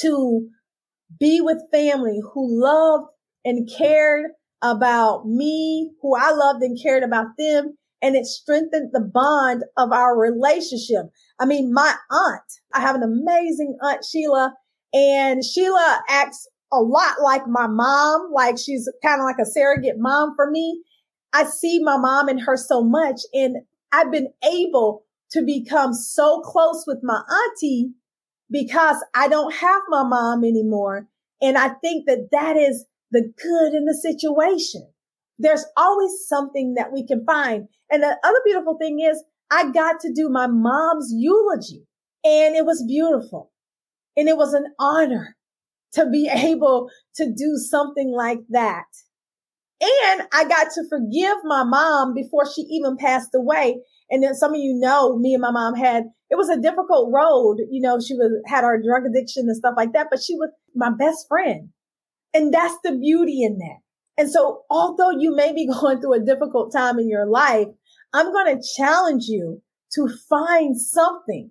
to 0.00 0.48
be 1.18 1.40
with 1.40 1.70
family 1.72 2.20
who 2.32 2.60
loved 2.60 3.08
and 3.44 3.68
cared 3.68 4.30
about 4.62 5.26
me, 5.26 5.92
who 6.02 6.16
I 6.16 6.32
loved 6.32 6.62
and 6.62 6.80
cared 6.80 7.02
about 7.02 7.28
them. 7.38 7.76
And 8.00 8.14
it 8.14 8.26
strengthened 8.26 8.90
the 8.92 9.00
bond 9.00 9.64
of 9.76 9.92
our 9.92 10.16
relationship. 10.16 11.06
I 11.40 11.46
mean, 11.46 11.72
my 11.72 11.94
aunt, 12.10 12.42
I 12.72 12.80
have 12.80 12.94
an 12.94 13.02
amazing 13.02 13.76
aunt, 13.82 14.04
Sheila, 14.04 14.54
and 14.92 15.44
Sheila 15.44 16.02
acts 16.08 16.48
a 16.72 16.80
lot 16.80 17.20
like 17.22 17.46
my 17.46 17.66
mom, 17.66 18.30
like 18.32 18.58
she's 18.58 18.88
kind 19.02 19.20
of 19.20 19.24
like 19.24 19.38
a 19.40 19.46
surrogate 19.46 19.98
mom 19.98 20.34
for 20.36 20.50
me. 20.50 20.82
I 21.32 21.44
see 21.44 21.82
my 21.82 21.96
mom 21.96 22.28
and 22.28 22.40
her 22.40 22.56
so 22.56 22.82
much 22.82 23.20
and 23.32 23.56
I've 23.92 24.10
been 24.10 24.28
able 24.44 25.04
to 25.32 25.42
become 25.44 25.92
so 25.92 26.40
close 26.40 26.84
with 26.86 26.98
my 27.02 27.22
auntie 27.30 27.92
because 28.50 28.96
I 29.14 29.28
don't 29.28 29.54
have 29.54 29.82
my 29.88 30.04
mom 30.04 30.44
anymore. 30.44 31.06
And 31.40 31.58
I 31.58 31.70
think 31.70 32.06
that 32.06 32.28
that 32.32 32.56
is 32.56 32.86
the 33.10 33.32
good 33.42 33.74
in 33.74 33.84
the 33.84 33.94
situation. 33.94 34.88
There's 35.38 35.64
always 35.76 36.10
something 36.26 36.74
that 36.74 36.92
we 36.92 37.06
can 37.06 37.24
find. 37.24 37.68
And 37.90 38.02
the 38.02 38.16
other 38.24 38.40
beautiful 38.44 38.76
thing 38.78 39.00
is 39.00 39.22
I 39.50 39.70
got 39.70 40.00
to 40.00 40.12
do 40.12 40.28
my 40.28 40.46
mom's 40.46 41.12
eulogy 41.14 41.86
and 42.24 42.56
it 42.56 42.66
was 42.66 42.84
beautiful. 42.86 43.50
And 44.16 44.28
it 44.28 44.36
was 44.36 44.52
an 44.52 44.66
honor 44.78 45.36
to 45.92 46.08
be 46.10 46.28
able 46.32 46.90
to 47.16 47.26
do 47.26 47.56
something 47.56 48.12
like 48.12 48.40
that. 48.50 48.84
And 49.80 50.22
I 50.32 50.44
got 50.44 50.72
to 50.74 50.88
forgive 50.88 51.36
my 51.44 51.62
mom 51.62 52.12
before 52.12 52.44
she 52.52 52.62
even 52.62 52.96
passed 52.96 53.30
away. 53.34 53.80
And 54.10 54.22
then 54.22 54.34
some 54.34 54.52
of 54.52 54.58
you 54.58 54.74
know, 54.74 55.16
me 55.16 55.34
and 55.34 55.40
my 55.40 55.52
mom 55.52 55.76
had, 55.76 56.04
it 56.30 56.36
was 56.36 56.48
a 56.48 56.60
difficult 56.60 57.12
road. 57.14 57.58
You 57.70 57.80
know, 57.80 58.00
she 58.00 58.14
was, 58.14 58.32
had 58.46 58.64
our 58.64 58.82
drug 58.82 59.04
addiction 59.06 59.44
and 59.46 59.56
stuff 59.56 59.74
like 59.76 59.92
that, 59.92 60.08
but 60.10 60.20
she 60.20 60.34
was 60.34 60.50
my 60.74 60.90
best 60.90 61.26
friend. 61.28 61.68
And 62.34 62.52
that's 62.52 62.76
the 62.82 62.96
beauty 62.96 63.44
in 63.44 63.58
that. 63.58 63.78
And 64.18 64.30
so 64.30 64.64
although 64.68 65.12
you 65.12 65.34
may 65.34 65.52
be 65.54 65.66
going 65.80 66.00
through 66.00 66.14
a 66.14 66.24
difficult 66.24 66.72
time 66.72 66.98
in 66.98 67.08
your 67.08 67.26
life, 67.26 67.68
I'm 68.12 68.32
going 68.32 68.56
to 68.56 68.68
challenge 68.76 69.24
you 69.26 69.62
to 69.94 70.08
find 70.28 70.78
something 70.78 71.50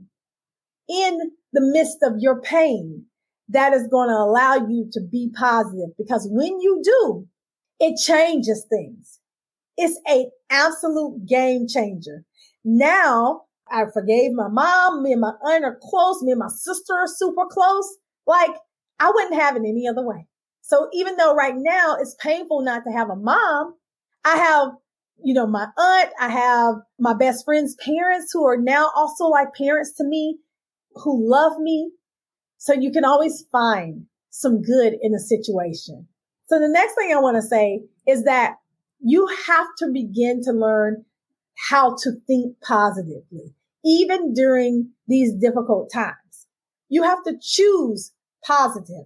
in 0.88 1.17
the 1.53 1.62
midst 1.62 1.97
of 2.03 2.13
your 2.19 2.41
pain 2.41 3.06
that 3.49 3.73
is 3.73 3.88
going 3.88 4.10
to 4.10 4.15
allow 4.15 4.56
you 4.56 4.89
to 4.91 5.01
be 5.01 5.32
positive 5.36 5.89
because 5.97 6.27
when 6.30 6.60
you 6.60 6.82
do, 6.84 7.27
it 7.80 7.97
changes 7.97 8.65
things. 8.69 9.19
It's 9.77 9.99
an 10.06 10.30
absolute 10.49 11.25
game 11.25 11.67
changer. 11.67 12.23
Now 12.65 13.43
I 13.69 13.84
forgave 13.93 14.34
my 14.34 14.49
mom. 14.49 15.03
Me 15.03 15.13
and 15.13 15.21
my 15.21 15.34
aunt 15.45 15.63
are 15.63 15.80
close. 15.82 16.21
Me 16.21 16.32
and 16.32 16.39
my 16.39 16.49
sister 16.49 16.93
are 16.93 17.08
super 17.08 17.45
close. 17.49 17.97
Like 18.25 18.51
I 18.99 19.12
wouldn't 19.12 19.39
have 19.39 19.56
it 19.56 19.63
any 19.65 19.88
other 19.88 20.06
way. 20.06 20.27
So 20.67 20.89
even 20.91 21.15
though 21.15 21.34
right 21.34 21.53
now 21.56 21.95
it's 21.97 22.13
painful 22.19 22.62
not 22.62 22.84
to 22.84 22.91
have 22.91 23.10
a 23.10 23.15
mom, 23.15 23.75
I 24.25 24.36
have, 24.36 24.73
you 25.23 25.34
know, 25.34 25.47
my 25.47 25.67
aunt, 25.77 26.10
I 26.19 26.27
have 26.27 26.75
my 26.99 27.13
best 27.13 27.45
friend's 27.45 27.73
parents 27.75 28.34
who 28.34 28.45
are 28.45 28.58
now 28.58 28.91
also 28.93 29.27
like 29.27 29.56
parents 29.56 29.93
to 29.93 30.03
me 30.03 30.39
who 30.91 31.25
love 31.25 31.58
me. 31.60 31.91
So 32.58 32.73
you 32.73 32.91
can 32.91 33.06
always 33.06 33.45
find 33.49 34.08
some 34.30 34.62
good 34.62 34.95
in 35.01 35.15
a 35.15 35.19
situation. 35.19 36.06
So 36.47 36.60
the 36.60 36.67
next 36.67 36.95
thing 36.95 37.13
I 37.13 37.21
want 37.21 37.38
to 37.38 37.41
say 37.41 37.84
is 38.06 38.25
that 38.25 38.56
you 38.99 39.25
have 39.47 39.67
to 39.77 39.88
begin 39.88 40.41
to 40.43 40.51
learn 40.51 41.06
how 41.69 41.95
to 42.03 42.12
think 42.27 42.58
positively, 42.62 43.53
even 43.86 44.34
during 44.34 44.89
these 45.08 45.34
difficult 45.34 45.91
times. 45.93 46.47
You 46.89 47.03
have 47.03 47.23
to 47.23 47.36
choose 47.41 48.12
positive. 48.45 49.06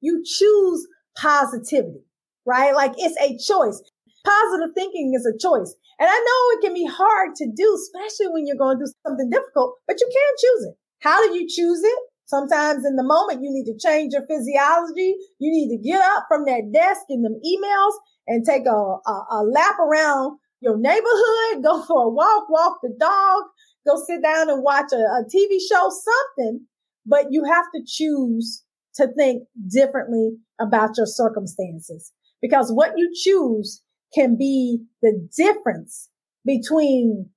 You 0.00 0.24
choose 0.24 0.86
positivity, 1.16 2.04
right? 2.46 2.74
Like 2.74 2.92
it's 2.96 3.16
a 3.20 3.36
choice. 3.38 3.82
Positive 4.24 4.74
thinking 4.74 5.12
is 5.16 5.26
a 5.26 5.36
choice. 5.36 5.74
And 5.98 6.08
I 6.08 6.18
know 6.18 6.58
it 6.58 6.62
can 6.62 6.74
be 6.74 6.86
hard 6.86 7.34
to 7.36 7.46
do, 7.54 7.74
especially 7.74 8.32
when 8.32 8.46
you're 8.46 8.56
going 8.56 8.78
through 8.78 8.92
something 9.06 9.30
difficult, 9.30 9.76
but 9.86 10.00
you 10.00 10.08
can 10.10 10.34
choose 10.40 10.64
it. 10.70 10.76
How 11.00 11.26
do 11.26 11.34
you 11.34 11.46
choose 11.48 11.82
it? 11.82 11.98
Sometimes 12.26 12.86
in 12.86 12.96
the 12.96 13.02
moment, 13.02 13.42
you 13.42 13.50
need 13.50 13.66
to 13.66 13.76
change 13.76 14.14
your 14.14 14.26
physiology. 14.26 15.16
You 15.38 15.52
need 15.52 15.76
to 15.76 15.82
get 15.82 16.00
up 16.00 16.24
from 16.28 16.44
that 16.46 16.72
desk 16.72 17.02
in 17.10 17.22
them 17.22 17.38
emails 17.44 17.92
and 18.26 18.44
take 18.44 18.64
a, 18.66 18.70
a, 18.70 19.26
a 19.30 19.44
lap 19.44 19.78
around 19.78 20.38
your 20.60 20.78
neighborhood, 20.78 21.62
go 21.62 21.82
for 21.82 22.04
a 22.04 22.08
walk, 22.08 22.48
walk 22.48 22.78
the 22.82 22.94
dog, 22.98 23.42
go 23.86 24.00
sit 24.06 24.22
down 24.22 24.48
and 24.48 24.62
watch 24.62 24.92
a, 24.92 24.96
a 24.96 25.24
TV 25.24 25.58
show, 25.68 25.90
something. 25.90 26.66
But 27.04 27.26
you 27.30 27.44
have 27.44 27.66
to 27.74 27.82
choose 27.84 28.62
to 28.96 29.08
think 29.16 29.44
differently 29.68 30.36
about 30.60 30.96
your 30.96 31.06
circumstances 31.06 32.12
because 32.40 32.70
what 32.70 32.92
you 32.96 33.10
choose 33.14 33.82
can 34.14 34.36
be 34.36 34.82
the 35.00 35.28
difference 35.36 36.08
between 36.44 37.30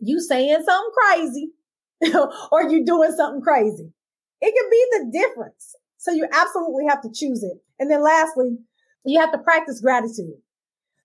you 0.00 0.20
saying 0.20 0.62
something 0.64 0.92
crazy 1.02 1.50
or 2.52 2.70
you 2.70 2.84
doing 2.84 3.12
something 3.16 3.42
crazy. 3.42 3.92
It 4.40 4.54
can 4.54 4.70
be 4.70 4.86
the 4.92 5.18
difference. 5.18 5.74
So 5.98 6.12
you 6.12 6.26
absolutely 6.32 6.84
have 6.88 7.02
to 7.02 7.10
choose 7.12 7.42
it. 7.42 7.58
And 7.78 7.90
then 7.90 8.02
lastly, 8.02 8.58
you 9.04 9.20
have 9.20 9.32
to 9.32 9.38
practice 9.38 9.80
gratitude. 9.80 10.34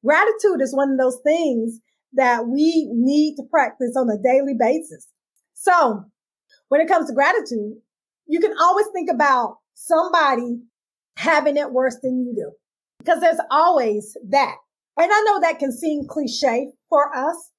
Gratitude 0.06 0.62
is 0.62 0.76
one 0.76 0.92
of 0.92 0.98
those 0.98 1.20
things 1.24 1.80
that 2.14 2.48
we 2.48 2.90
need 2.94 3.36
to 3.36 3.44
practice 3.50 3.96
on 3.98 4.10
a 4.10 4.22
daily 4.22 4.54
basis. 4.58 5.08
So 5.54 6.06
when 6.70 6.82
it 6.82 6.88
comes 6.88 7.08
to 7.08 7.14
gratitude, 7.14 7.78
you 8.28 8.40
can 8.40 8.54
always 8.60 8.88
think 8.94 9.10
about 9.12 9.58
somebody 9.76 10.62
having 11.18 11.58
it 11.58 11.72
worse 11.72 11.98
than 12.02 12.20
you 12.20 12.34
do 12.36 12.52
because 13.00 13.22
there's 13.22 13.40
always 13.52 14.18
that. 14.30 14.56
And 14.98 15.12
I 15.12 15.22
know 15.28 15.42
that 15.42 15.60
can 15.60 15.72
seem 15.72 16.08
cliche 16.08 16.72
for 16.90 17.16
us, 17.16 17.52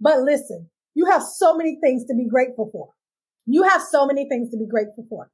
but 0.00 0.20
listen, 0.20 0.68
you 0.94 1.06
have 1.06 1.22
so 1.22 1.56
many 1.56 1.78
things 1.82 2.04
to 2.06 2.14
be 2.14 2.28
grateful 2.28 2.68
for. 2.70 2.90
You 3.46 3.62
have 3.64 3.82
so 3.82 4.06
many 4.06 4.28
things 4.28 4.50
to 4.50 4.58
be 4.58 4.66
grateful 4.66 5.06
for. 5.08 5.30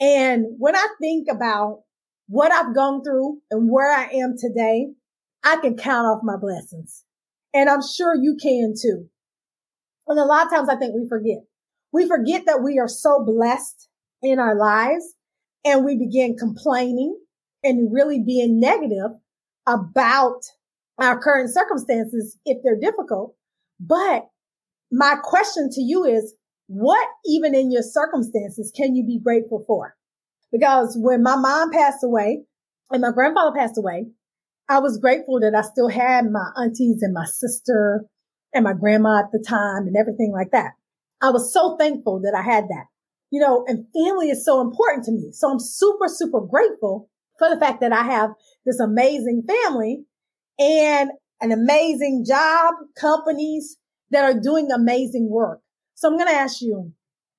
And 0.00 0.46
when 0.58 0.74
I 0.74 0.86
think 1.00 1.28
about 1.30 1.82
what 2.26 2.52
I've 2.52 2.74
gone 2.74 3.04
through 3.04 3.38
and 3.50 3.70
where 3.70 3.90
I 3.92 4.06
am 4.06 4.34
today, 4.36 4.88
I 5.44 5.56
can 5.56 5.76
count 5.76 6.06
off 6.06 6.22
my 6.22 6.36
blessings. 6.36 7.04
And 7.54 7.68
I'm 7.68 7.82
sure 7.82 8.14
you 8.14 8.36
can 8.40 8.74
too. 8.80 9.08
And 10.08 10.18
a 10.18 10.24
lot 10.24 10.46
of 10.46 10.52
times 10.52 10.68
I 10.68 10.76
think 10.76 10.94
we 10.94 11.08
forget. 11.08 11.38
We 11.92 12.08
forget 12.08 12.46
that 12.46 12.62
we 12.62 12.78
are 12.78 12.88
so 12.88 13.24
blessed 13.24 13.88
in 14.22 14.38
our 14.38 14.56
lives 14.56 15.14
and 15.64 15.84
we 15.84 15.96
begin 15.96 16.36
complaining 16.36 17.18
and 17.62 17.92
really 17.92 18.22
being 18.24 18.58
negative 18.58 19.12
about 19.66 20.40
our 20.98 21.18
current 21.20 21.52
circumstances 21.52 22.38
if 22.44 22.58
they're 22.62 22.78
difficult. 22.78 23.36
But 23.78 24.28
my 24.90 25.16
question 25.22 25.70
to 25.72 25.80
you 25.80 26.04
is, 26.04 26.34
what 26.66 27.08
even 27.26 27.54
in 27.54 27.70
your 27.70 27.82
circumstances 27.82 28.72
can 28.74 28.94
you 28.94 29.04
be 29.04 29.20
grateful 29.22 29.64
for? 29.66 29.94
Because 30.50 30.96
when 31.00 31.22
my 31.22 31.36
mom 31.36 31.70
passed 31.70 32.04
away 32.04 32.44
and 32.90 33.02
my 33.02 33.10
grandfather 33.10 33.56
passed 33.56 33.78
away, 33.78 34.06
I 34.68 34.78
was 34.78 34.98
grateful 34.98 35.40
that 35.40 35.54
I 35.54 35.62
still 35.62 35.88
had 35.88 36.30
my 36.30 36.50
aunties 36.56 37.02
and 37.02 37.12
my 37.12 37.24
sister 37.24 38.04
and 38.54 38.64
my 38.64 38.72
grandma 38.72 39.20
at 39.20 39.32
the 39.32 39.44
time 39.46 39.86
and 39.86 39.96
everything 39.96 40.32
like 40.32 40.50
that. 40.52 40.72
I 41.20 41.30
was 41.30 41.52
so 41.52 41.76
thankful 41.76 42.20
that 42.20 42.34
I 42.36 42.42
had 42.42 42.64
that, 42.64 42.86
you 43.32 43.40
know, 43.40 43.64
and 43.66 43.86
family 43.94 44.28
is 44.28 44.44
so 44.44 44.60
important 44.60 45.04
to 45.06 45.10
me. 45.10 45.30
So 45.32 45.50
I'm 45.50 45.58
super, 45.58 46.06
super 46.06 46.40
grateful 46.40 47.08
for 47.38 47.48
the 47.48 47.58
fact 47.58 47.80
that 47.80 47.92
I 47.92 48.02
have 48.02 48.30
this 48.66 48.78
amazing 48.78 49.44
family 49.48 50.04
and 50.58 51.10
an 51.40 51.50
amazing 51.50 52.26
job, 52.28 52.74
companies 53.00 53.78
that 54.10 54.22
are 54.22 54.38
doing 54.38 54.70
amazing 54.70 55.30
work. 55.30 55.60
So 55.94 56.08
I'm 56.08 56.18
going 56.18 56.28
to 56.28 56.34
ask 56.34 56.60
you, 56.60 56.92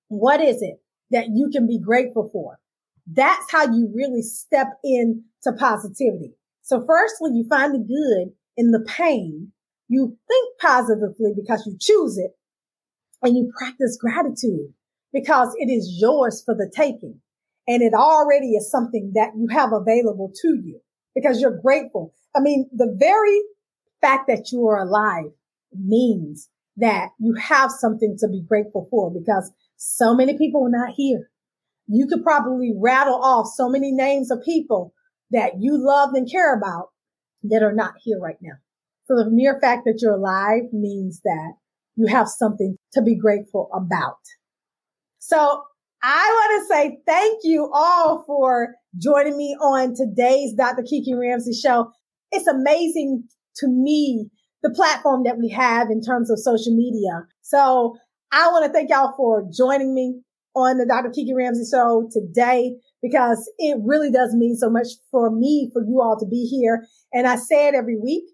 what 0.08 0.42
is 0.42 0.64
it 0.64 0.82
that 1.12 1.28
you 1.32 1.52
can 1.54 1.68
be 1.68 1.80
grateful 1.80 2.28
for? 2.34 2.58
That's 3.06 3.52
how 3.52 3.66
you 3.66 3.92
really 3.96 4.24
step 4.24 4.68
into 4.84 5.54
positivity. 5.60 6.34
So 6.64 6.84
firstly, 6.88 7.32
you 7.36 7.46
find 7.48 7.76
the 7.76 7.78
good 7.78 8.34
in 8.58 8.72
the 8.72 8.84
pain. 8.84 9.52
You 9.90 10.18
think 10.28 10.60
positively 10.60 11.34
because 11.36 11.68
you 11.68 11.78
choose 11.80 12.18
it 12.18 12.32
and 13.22 13.38
you 13.38 13.52
practice 13.56 13.96
gratitude 14.02 14.74
because 15.14 15.54
it 15.58 15.72
is 15.72 15.98
yours 16.00 16.42
for 16.44 16.56
the 16.56 16.72
taking. 16.76 17.20
And 17.68 17.82
it 17.82 17.94
already 17.94 18.52
is 18.56 18.70
something 18.70 19.12
that 19.16 19.32
you 19.38 19.48
have 19.48 19.72
available 19.72 20.32
to 20.42 20.60
you 20.62 20.82
because 21.16 21.40
you're 21.40 21.62
grateful. 21.62 22.14
I 22.36 22.42
mean, 22.42 22.70
the 22.74 22.94
very 23.00 23.40
fact 24.02 24.28
that 24.28 24.52
you 24.52 24.68
are 24.68 24.80
alive 24.80 25.32
means 25.72 26.50
that 26.78 27.10
you 27.20 27.36
have 27.36 27.72
something 27.72 28.18
to 28.20 28.28
be 28.28 28.42
grateful 28.42 28.88
for 28.90 29.12
because 29.12 29.52
so 29.78 30.14
many 30.16 30.38
people 30.38 30.66
are 30.66 30.86
not 30.86 30.96
here. 30.96 31.30
You 31.88 32.08
could 32.08 32.24
probably 32.24 32.74
rattle 32.76 33.24
off 33.24 33.48
so 33.48 33.70
many 33.70 33.92
names 33.92 34.32
of 34.32 34.44
people 34.44 34.94
that 35.32 35.54
you 35.60 35.78
love 35.78 36.10
and 36.14 36.30
care 36.30 36.58
about 36.58 36.90
that 37.44 37.64
are 37.64 37.74
not 37.74 37.94
here 38.04 38.20
right 38.20 38.38
now. 38.42 38.56
So 39.06 39.16
the 39.16 39.30
mere 39.30 39.60
fact 39.60 39.84
that 39.86 40.00
you're 40.02 40.16
alive 40.16 40.72
means 40.72 41.22
that 41.24 41.54
you 41.96 42.08
have 42.08 42.28
something 42.28 42.78
to 42.94 43.02
be 43.02 43.16
grateful 43.16 43.70
about. 43.74 44.18
So 45.26 45.64
I 46.04 46.28
want 46.36 46.62
to 46.62 46.74
say 46.74 46.98
thank 47.08 47.40
you 47.44 47.72
all 47.74 48.26
for 48.28 48.76
joining 48.98 49.38
me 49.38 49.56
on 49.62 49.96
today's 49.96 50.54
Dr. 50.54 50.84
Kiki 50.84 51.14
Ramsey 51.14 51.54
show. 51.54 51.94
It's 52.34 52.46
amazing 52.46 53.24
to 53.56 53.68
me 53.70 54.28
the 54.64 54.70
platform 54.70 55.24
that 55.24 55.38
we 55.38 55.48
have 55.48 55.90
in 55.90 56.02
terms 56.02 56.30
of 56.30 56.40
social 56.40 56.76
media. 56.76 57.24
So 57.42 57.96
I 58.34 58.50
want 58.50 58.66
to 58.66 58.74
thank 58.74 58.90
y'all 58.90 59.14
for 59.16 59.48
joining 59.50 59.96
me 59.96 60.20
on 60.56 60.78
the 60.78 60.86
Dr. 60.86 61.10
Kiki 61.10 61.34
Ramsey 61.34 61.64
show 61.72 62.10
today 62.12 62.76
because 63.02 63.50
it 63.60 63.78
really 63.82 64.12
does 64.12 64.36
mean 64.36 64.58
so 64.58 64.70
much 64.70 64.88
for 65.10 65.32
me, 65.32 65.70
for 65.72 65.84
you 65.84 66.02
all 66.02 66.20
to 66.20 66.28
be 66.28 66.46
here. 66.52 66.86
And 67.14 67.28
I 67.28 67.38
say 67.38 67.70
it 67.70 67.76
every 67.76 67.98
week 67.98 68.26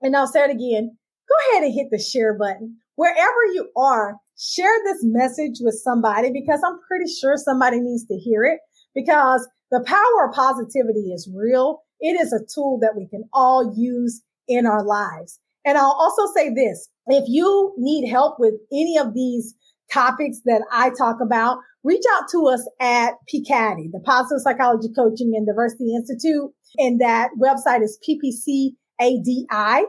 and 0.00 0.16
I'll 0.16 0.26
say 0.26 0.42
it 0.42 0.50
again. 0.50 0.96
Go 1.28 1.52
ahead 1.52 1.62
and 1.62 1.72
hit 1.72 1.86
the 1.92 2.00
share 2.00 2.36
button 2.36 2.78
wherever 2.96 3.44
you 3.52 3.70
are. 3.76 4.16
Share 4.38 4.76
this 4.84 4.98
message 5.02 5.58
with 5.60 5.80
somebody 5.84 6.30
because 6.32 6.60
I'm 6.66 6.78
pretty 6.88 7.10
sure 7.10 7.36
somebody 7.36 7.80
needs 7.80 8.06
to 8.06 8.16
hear 8.16 8.44
it 8.44 8.58
because 8.94 9.46
the 9.70 9.84
power 9.86 10.28
of 10.28 10.34
positivity 10.34 11.12
is 11.12 11.30
real. 11.34 11.82
It 12.00 12.20
is 12.20 12.32
a 12.32 12.44
tool 12.54 12.78
that 12.80 12.94
we 12.96 13.06
can 13.08 13.24
all 13.32 13.74
use 13.76 14.22
in 14.48 14.66
our 14.66 14.84
lives. 14.84 15.38
And 15.64 15.78
I'll 15.78 15.96
also 15.98 16.32
say 16.34 16.50
this. 16.52 16.88
If 17.06 17.24
you 17.28 17.74
need 17.78 18.10
help 18.10 18.36
with 18.38 18.54
any 18.72 18.98
of 18.98 19.14
these 19.14 19.54
topics 19.92 20.40
that 20.44 20.64
I 20.72 20.90
talk 20.90 21.18
about, 21.22 21.58
reach 21.84 22.02
out 22.14 22.24
to 22.32 22.46
us 22.46 22.68
at 22.80 23.14
PCADI, 23.32 23.92
the 23.92 24.00
Positive 24.04 24.42
Psychology 24.42 24.88
Coaching 24.94 25.32
and 25.36 25.46
Diversity 25.46 25.94
Institute. 25.94 26.50
And 26.78 27.00
that 27.00 27.30
website 27.40 27.82
is 27.82 27.98
PPCADI. 28.08 29.82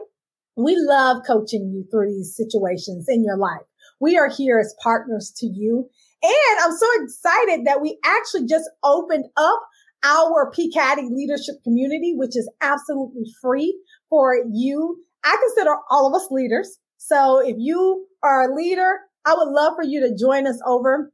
We 0.56 0.76
love 0.76 1.22
coaching 1.26 1.70
you 1.72 1.84
through 1.90 2.12
these 2.12 2.36
situations 2.36 3.06
in 3.08 3.24
your 3.24 3.36
life. 3.36 3.62
We 4.00 4.16
are 4.16 4.28
here 4.28 4.58
as 4.58 4.74
partners 4.82 5.32
to 5.38 5.46
you. 5.46 5.88
And 6.22 6.60
I'm 6.62 6.76
so 6.76 6.86
excited 7.02 7.66
that 7.66 7.80
we 7.80 7.98
actually 8.04 8.46
just 8.46 8.68
opened 8.82 9.26
up 9.36 9.60
our 10.04 10.52
PCADI 10.52 11.10
leadership 11.10 11.56
community, 11.64 12.12
which 12.14 12.36
is 12.36 12.50
absolutely 12.60 13.24
free 13.40 13.78
for 14.10 14.36
you. 14.52 15.02
I 15.24 15.36
consider 15.40 15.76
all 15.90 16.06
of 16.06 16.14
us 16.14 16.28
leaders. 16.30 16.78
So 16.98 17.40
if 17.44 17.56
you 17.58 18.06
are 18.22 18.50
a 18.50 18.54
leader, 18.54 19.00
I 19.24 19.34
would 19.34 19.48
love 19.48 19.74
for 19.76 19.84
you 19.84 20.00
to 20.00 20.16
join 20.16 20.46
us 20.46 20.60
over 20.66 21.10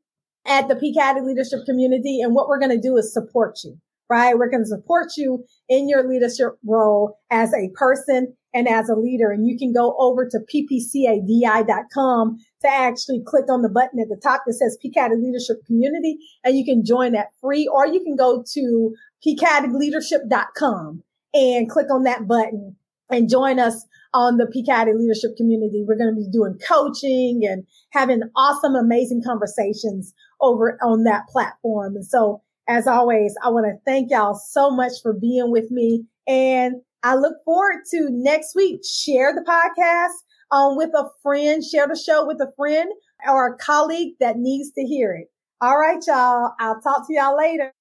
at 0.46 0.68
the 0.68 0.74
PCADI 0.74 1.24
leadership 1.24 1.60
community. 1.66 2.20
And 2.20 2.34
what 2.34 2.48
we're 2.48 2.58
going 2.58 2.76
to 2.76 2.80
do 2.80 2.96
is 2.96 3.12
support 3.12 3.58
you, 3.64 3.78
right? 4.08 4.36
We're 4.36 4.50
going 4.50 4.64
to 4.64 4.68
support 4.68 5.12
you 5.16 5.44
in 5.68 5.88
your 5.88 6.08
leadership 6.08 6.58
role 6.64 7.18
as 7.30 7.52
a 7.54 7.70
person 7.74 8.36
and 8.52 8.68
as 8.68 8.88
a 8.88 8.94
leader. 8.94 9.30
And 9.30 9.46
you 9.46 9.56
can 9.58 9.72
go 9.72 9.96
over 9.98 10.28
to 10.28 10.38
ppcadi.com 10.38 12.38
to 12.62 12.68
actually 12.68 13.22
click 13.24 13.50
on 13.50 13.62
the 13.62 13.68
button 13.68 14.00
at 14.00 14.08
the 14.08 14.20
top 14.22 14.42
that 14.46 14.54
says 14.54 14.78
PCADI 14.84 15.22
leadership 15.22 15.64
community 15.66 16.18
and 16.44 16.56
you 16.56 16.64
can 16.64 16.84
join 16.84 17.12
that 17.12 17.28
free 17.40 17.68
or 17.72 17.86
you 17.86 18.02
can 18.02 18.16
go 18.16 18.44
to 18.54 18.94
pcadileadership.com 19.26 21.02
and 21.32 21.70
click 21.70 21.86
on 21.90 22.04
that 22.04 22.26
button 22.26 22.76
and 23.08 23.28
join 23.28 23.58
us 23.58 23.86
on 24.12 24.38
the 24.38 24.46
PCADI 24.46 24.98
leadership 24.98 25.36
community. 25.36 25.84
We're 25.86 25.96
going 25.96 26.14
to 26.14 26.20
be 26.20 26.30
doing 26.30 26.58
coaching 26.66 27.42
and 27.44 27.64
having 27.90 28.22
awesome, 28.36 28.74
amazing 28.74 29.22
conversations 29.24 30.12
over 30.40 30.78
on 30.82 31.04
that 31.04 31.28
platform. 31.28 31.96
And 31.96 32.06
so 32.06 32.42
as 32.68 32.86
always, 32.86 33.34
I 33.44 33.50
want 33.50 33.66
to 33.66 33.80
thank 33.84 34.10
y'all 34.10 34.34
so 34.34 34.70
much 34.70 34.92
for 35.02 35.12
being 35.12 35.50
with 35.50 35.70
me. 35.70 36.04
And 36.26 36.76
I 37.02 37.14
look 37.14 37.36
forward 37.44 37.84
to 37.92 38.08
next 38.10 38.54
week. 38.54 38.80
Share 38.84 39.34
the 39.34 39.40
podcast 39.40 40.12
um, 40.52 40.76
with 40.76 40.90
a 40.94 41.08
friend, 41.22 41.64
share 41.64 41.86
the 41.86 41.98
show 41.98 42.26
with 42.26 42.40
a 42.40 42.52
friend 42.56 42.90
or 43.26 43.54
a 43.54 43.56
colleague 43.56 44.14
that 44.20 44.36
needs 44.36 44.70
to 44.72 44.82
hear 44.82 45.12
it. 45.14 45.28
All 45.60 45.78
right, 45.78 46.02
y'all. 46.06 46.52
I'll 46.58 46.80
talk 46.80 47.06
to 47.06 47.14
y'all 47.14 47.36
later. 47.36 47.72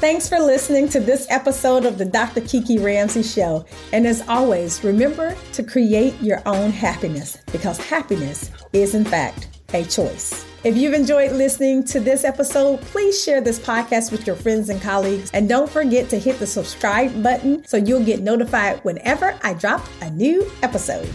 Thanks 0.00 0.28
for 0.28 0.38
listening 0.38 0.88
to 0.90 1.00
this 1.00 1.26
episode 1.28 1.84
of 1.84 1.98
the 1.98 2.06
Dr. 2.06 2.40
Kiki 2.40 2.78
Ramsey 2.78 3.22
Show. 3.22 3.66
And 3.92 4.06
as 4.06 4.26
always, 4.28 4.82
remember 4.82 5.36
to 5.52 5.62
create 5.62 6.18
your 6.22 6.42
own 6.46 6.70
happiness 6.70 7.36
because 7.52 7.78
happiness 7.78 8.50
is, 8.72 8.94
in 8.94 9.04
fact, 9.04 9.60
a 9.74 9.84
choice. 9.84 10.49
If 10.62 10.76
you've 10.76 10.92
enjoyed 10.92 11.32
listening 11.32 11.84
to 11.84 12.00
this 12.00 12.22
episode, 12.22 12.82
please 12.82 13.22
share 13.22 13.40
this 13.40 13.58
podcast 13.58 14.12
with 14.12 14.26
your 14.26 14.36
friends 14.36 14.68
and 14.68 14.80
colleagues. 14.82 15.30
And 15.32 15.48
don't 15.48 15.70
forget 15.70 16.10
to 16.10 16.18
hit 16.18 16.38
the 16.38 16.46
subscribe 16.46 17.22
button 17.22 17.64
so 17.66 17.78
you'll 17.78 18.04
get 18.04 18.20
notified 18.20 18.84
whenever 18.84 19.38
I 19.42 19.54
drop 19.54 19.86
a 20.02 20.10
new 20.10 20.50
episode. 20.62 21.08